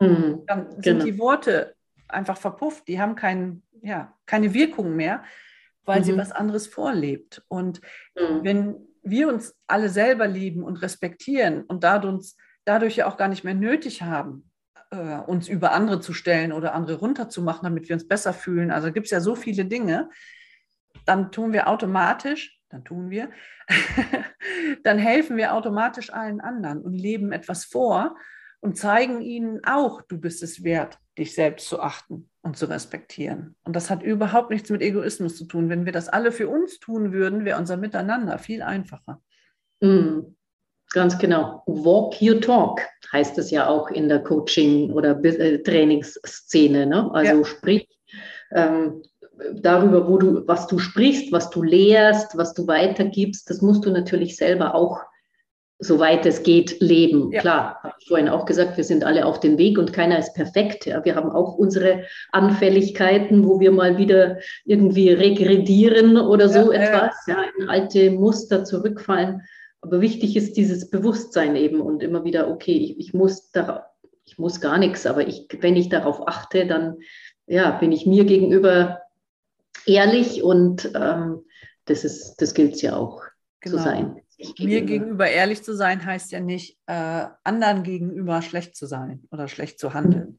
Mhm, 0.00 0.42
dann 0.46 0.70
sind 0.70 0.82
genau. 0.82 1.04
die 1.04 1.18
Worte 1.18 1.74
einfach 2.08 2.38
verpufft, 2.38 2.88
die 2.88 3.00
haben 3.00 3.14
kein, 3.14 3.62
ja, 3.82 4.16
keine 4.26 4.54
Wirkung 4.54 4.96
mehr, 4.96 5.22
weil 5.84 6.00
mhm. 6.00 6.04
sie 6.04 6.16
was 6.16 6.32
anderes 6.32 6.66
vorlebt. 6.66 7.44
Und 7.48 7.80
mhm. 8.16 8.40
wenn 8.42 8.76
wir 9.02 9.28
uns 9.28 9.54
alle 9.66 9.90
selber 9.90 10.26
lieben 10.26 10.62
und 10.62 10.80
respektieren 10.80 11.62
und 11.64 11.84
dadurch, 11.84 12.34
dadurch 12.64 12.96
ja 12.96 13.06
auch 13.06 13.18
gar 13.18 13.28
nicht 13.28 13.44
mehr 13.44 13.54
nötig 13.54 14.02
haben, 14.02 14.50
äh, 14.90 15.18
uns 15.18 15.48
über 15.48 15.72
andere 15.72 16.00
zu 16.00 16.14
stellen 16.14 16.52
oder 16.52 16.74
andere 16.74 16.98
runterzumachen, 16.98 17.64
damit 17.64 17.88
wir 17.88 17.94
uns 17.94 18.08
besser 18.08 18.32
fühlen. 18.32 18.70
Also 18.70 18.92
gibt 18.92 19.06
es 19.06 19.10
ja 19.10 19.20
so 19.20 19.34
viele 19.34 19.66
Dinge, 19.66 20.08
dann 21.04 21.32
tun 21.32 21.52
wir 21.52 21.68
automatisch 21.68 22.53
dann 22.74 22.84
tun 22.84 23.08
wir, 23.08 23.30
dann 24.82 24.98
helfen 24.98 25.36
wir 25.36 25.54
automatisch 25.54 26.12
allen 26.12 26.40
anderen 26.40 26.82
und 26.82 26.94
leben 26.94 27.32
etwas 27.32 27.64
vor. 27.64 28.16
und 28.60 28.78
zeigen 28.78 29.20
ihnen 29.20 29.60
auch, 29.64 30.00
du 30.02 30.18
bist 30.18 30.42
es 30.42 30.64
wert, 30.64 30.98
dich 31.18 31.34
selbst 31.34 31.68
zu 31.68 31.80
achten 31.80 32.30
und 32.42 32.56
zu 32.56 32.64
respektieren. 32.64 33.56
Und 33.64 33.76
das 33.76 33.90
hat 33.90 34.02
überhaupt 34.02 34.50
nichts 34.50 34.70
mit 34.70 34.80
Egoismus 34.80 35.36
zu 35.36 35.44
tun. 35.44 35.68
Wenn 35.68 35.84
wir 35.84 35.92
das 35.92 36.08
alle 36.08 36.32
für 36.32 36.48
uns 36.48 36.80
tun 36.80 37.12
würden, 37.12 37.44
wäre 37.44 37.58
unser 37.58 37.76
Miteinander 37.76 38.38
viel 38.38 38.62
einfacher. 38.62 39.20
Mm, 39.80 40.20
ganz 40.92 41.18
genau. 41.18 41.62
Walk 41.66 42.22
your 42.22 42.40
talk 42.40 42.80
heißt 43.12 43.36
es 43.38 43.50
ja 43.50 43.68
auch 43.68 43.90
in 43.90 44.08
der 44.08 44.20
Coaching- 44.20 44.92
oder 44.92 45.22
äh, 45.22 45.62
Trainingsszene. 45.62 46.86
Ne? 46.86 47.10
Also 47.12 47.36
ja. 47.36 47.44
sprich 47.44 47.86
ähm, 48.50 49.02
darüber, 49.54 50.08
wo 50.08 50.18
du, 50.18 50.46
was 50.46 50.66
du 50.66 50.78
sprichst, 50.78 51.32
was 51.32 51.50
du 51.50 51.62
lehrst, 51.62 52.36
was 52.36 52.54
du 52.54 52.66
weitergibst. 52.66 53.48
Das 53.50 53.62
musst 53.62 53.84
du 53.84 53.90
natürlich 53.90 54.36
selber 54.36 54.74
auch 54.74 55.00
soweit 55.80 56.24
es 56.24 56.42
geht, 56.42 56.80
leben. 56.80 57.30
Ja. 57.32 57.40
Klar, 57.40 57.78
habe 57.82 57.94
ich 57.98 58.08
vorhin 58.08 58.28
auch 58.28 58.46
gesagt, 58.46 58.76
wir 58.76 58.84
sind 58.84 59.04
alle 59.04 59.26
auf 59.26 59.40
dem 59.40 59.58
Weg 59.58 59.78
und 59.78 59.92
keiner 59.92 60.18
ist 60.18 60.34
perfekt. 60.34 60.86
Ja. 60.86 61.04
Wir 61.04 61.14
haben 61.16 61.30
auch 61.30 61.54
unsere 61.54 62.04
Anfälligkeiten, 62.32 63.44
wo 63.44 63.60
wir 63.60 63.72
mal 63.72 63.98
wieder 63.98 64.38
irgendwie 64.64 65.10
regredieren 65.10 66.16
oder 66.16 66.48
so 66.48 66.72
ja, 66.72 66.80
etwas, 66.80 67.14
ja, 67.26 67.44
in 67.58 67.68
alte 67.68 68.10
Muster 68.12 68.64
zurückfallen. 68.64 69.42
Aber 69.80 70.00
wichtig 70.00 70.36
ist 70.36 70.56
dieses 70.56 70.90
Bewusstsein 70.90 71.56
eben 71.56 71.80
und 71.80 72.02
immer 72.02 72.24
wieder, 72.24 72.50
okay, 72.50 72.76
ich, 72.76 72.98
ich 72.98 73.14
muss 73.14 73.50
da, 73.50 73.86
ich 74.24 74.38
muss 74.38 74.60
gar 74.60 74.78
nichts, 74.78 75.06
aber 75.06 75.26
ich, 75.26 75.46
wenn 75.60 75.76
ich 75.76 75.90
darauf 75.90 76.26
achte, 76.26 76.66
dann 76.66 76.96
ja, 77.46 77.72
bin 77.72 77.92
ich 77.92 78.06
mir 78.06 78.24
gegenüber 78.24 79.00
ehrlich 79.86 80.42
und 80.42 80.90
ähm, 80.94 81.44
das 81.84 82.04
ist, 82.04 82.36
das 82.36 82.54
gilt 82.54 82.74
es 82.74 82.82
ja 82.82 82.96
auch 82.96 83.22
genau. 83.60 83.76
zu 83.76 83.82
sein. 83.82 84.20
Mir 84.58 84.82
gegenüber 84.82 85.28
ehrlich 85.28 85.62
zu 85.62 85.74
sein, 85.74 86.04
heißt 86.04 86.32
ja 86.32 86.40
nicht, 86.40 86.78
äh, 86.86 87.26
anderen 87.44 87.82
gegenüber 87.82 88.42
schlecht 88.42 88.76
zu 88.76 88.86
sein 88.86 89.26
oder 89.30 89.48
schlecht 89.48 89.78
zu 89.78 89.94
handeln. 89.94 90.38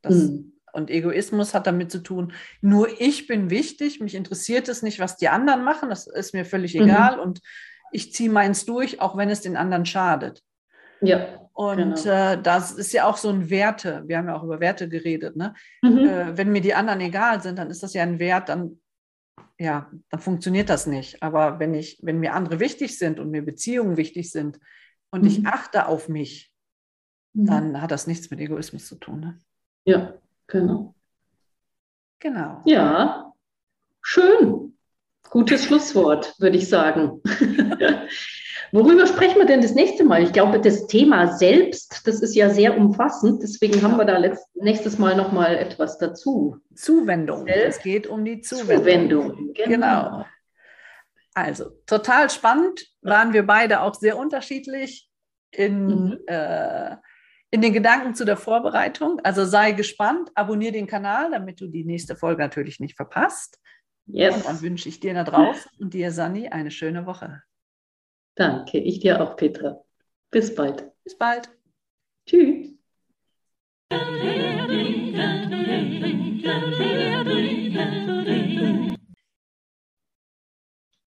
Das, 0.00 0.14
mhm. 0.14 0.52
Und 0.72 0.90
Egoismus 0.90 1.52
hat 1.52 1.66
damit 1.66 1.90
zu 1.92 1.98
tun, 1.98 2.32
nur 2.60 2.88
ich 3.00 3.26
bin 3.26 3.50
wichtig, 3.50 4.00
mich 4.00 4.14
interessiert 4.14 4.68
es 4.68 4.82
nicht, 4.82 5.00
was 5.00 5.16
die 5.16 5.28
anderen 5.28 5.64
machen, 5.64 5.90
das 5.90 6.06
ist 6.06 6.32
mir 6.32 6.44
völlig 6.44 6.74
mhm. 6.74 6.84
egal 6.84 7.20
und 7.20 7.40
ich 7.92 8.12
ziehe 8.12 8.30
meins 8.30 8.64
durch, 8.64 9.00
auch 9.00 9.16
wenn 9.16 9.28
es 9.28 9.42
den 9.42 9.56
anderen 9.56 9.84
schadet. 9.84 10.42
Ja. 11.02 11.48
Und 11.52 12.02
genau. 12.02 12.32
äh, 12.32 12.42
das 12.42 12.72
ist 12.72 12.92
ja 12.92 13.06
auch 13.06 13.18
so 13.18 13.28
ein 13.28 13.50
Werte, 13.50 14.04
wir 14.06 14.16
haben 14.16 14.28
ja 14.28 14.36
auch 14.36 14.42
über 14.42 14.60
Werte 14.60 14.88
geredet, 14.88 15.36
ne? 15.36 15.54
Mhm. 15.82 15.98
Äh, 15.98 16.36
wenn 16.38 16.50
mir 16.50 16.62
die 16.62 16.72
anderen 16.72 17.00
egal 17.00 17.42
sind, 17.42 17.58
dann 17.58 17.70
ist 17.70 17.82
das 17.82 17.92
ja 17.92 18.02
ein 18.02 18.18
Wert, 18.18 18.48
dann 18.48 18.80
ja, 19.58 19.90
dann 20.08 20.20
funktioniert 20.20 20.68
das 20.68 20.86
nicht. 20.86 21.22
Aber 21.22 21.58
wenn 21.60 21.74
ich, 21.74 21.98
wenn 22.02 22.18
mir 22.18 22.34
andere 22.34 22.58
wichtig 22.58 22.98
sind 22.98 23.20
und 23.20 23.30
mir 23.30 23.44
Beziehungen 23.44 23.96
wichtig 23.96 24.30
sind 24.30 24.58
und 25.10 25.22
mhm. 25.22 25.28
ich 25.28 25.46
achte 25.46 25.86
auf 25.86 26.08
mich, 26.08 26.52
mhm. 27.32 27.46
dann 27.46 27.82
hat 27.82 27.90
das 27.90 28.06
nichts 28.06 28.30
mit 28.30 28.40
Egoismus 28.40 28.86
zu 28.86 28.96
tun. 28.96 29.20
Ne? 29.20 29.38
Ja, 29.84 30.14
genau. 30.46 30.94
Genau. 32.18 32.62
Ja, 32.64 33.32
schön. 34.00 34.71
Gutes 35.30 35.64
Schlusswort, 35.64 36.34
würde 36.38 36.58
ich 36.58 36.68
sagen. 36.68 37.22
Worüber 38.72 39.06
sprechen 39.06 39.36
wir 39.36 39.44
denn 39.44 39.60
das 39.60 39.74
nächste 39.74 40.02
Mal? 40.02 40.22
Ich 40.22 40.32
glaube, 40.32 40.58
das 40.58 40.86
Thema 40.86 41.36
selbst, 41.36 42.06
das 42.06 42.20
ist 42.20 42.34
ja 42.34 42.48
sehr 42.48 42.76
umfassend. 42.76 43.42
Deswegen 43.42 43.82
haben 43.82 43.98
wir 43.98 44.06
da 44.06 44.16
letzt, 44.16 44.46
nächstes 44.54 44.98
Mal 44.98 45.14
noch 45.14 45.30
mal 45.30 45.56
etwas 45.56 45.98
dazu. 45.98 46.58
Zuwendung. 46.74 47.46
Es 47.46 47.82
geht 47.82 48.06
um 48.06 48.24
die 48.24 48.40
Zuwendung. 48.40 48.78
Zuwendung. 48.78 49.52
Genau. 49.54 49.66
genau. 49.66 50.26
Also, 51.34 51.70
total 51.86 52.30
spannend. 52.30 52.86
Waren 53.02 53.34
wir 53.34 53.46
beide 53.46 53.82
auch 53.82 53.94
sehr 53.94 54.16
unterschiedlich 54.16 55.10
in, 55.50 55.86
mhm. 55.86 56.18
äh, 56.26 56.96
in 57.50 57.60
den 57.60 57.74
Gedanken 57.74 58.14
zu 58.14 58.24
der 58.24 58.38
Vorbereitung. 58.38 59.20
Also 59.22 59.44
sei 59.44 59.72
gespannt, 59.72 60.30
abonniere 60.34 60.72
den 60.72 60.86
Kanal, 60.86 61.30
damit 61.30 61.60
du 61.60 61.66
die 61.66 61.84
nächste 61.84 62.16
Folge 62.16 62.42
natürlich 62.42 62.80
nicht 62.80 62.96
verpasst. 62.96 63.58
Yes. 64.06 64.36
Und 64.36 64.46
dann 64.46 64.60
wünsche 64.62 64.88
ich 64.88 65.00
dir 65.00 65.14
da 65.14 65.24
draußen 65.24 65.70
und 65.78 65.94
dir, 65.94 66.10
Sani, 66.10 66.48
eine 66.48 66.70
schöne 66.70 67.06
Woche. 67.06 67.42
Danke, 68.34 68.78
ich 68.78 69.00
dir 69.00 69.20
auch, 69.20 69.36
Petra. 69.36 69.82
Bis 70.30 70.54
bald. 70.54 70.90
Bis 71.04 71.16
bald. 71.16 71.50
Tschüss. 72.26 72.72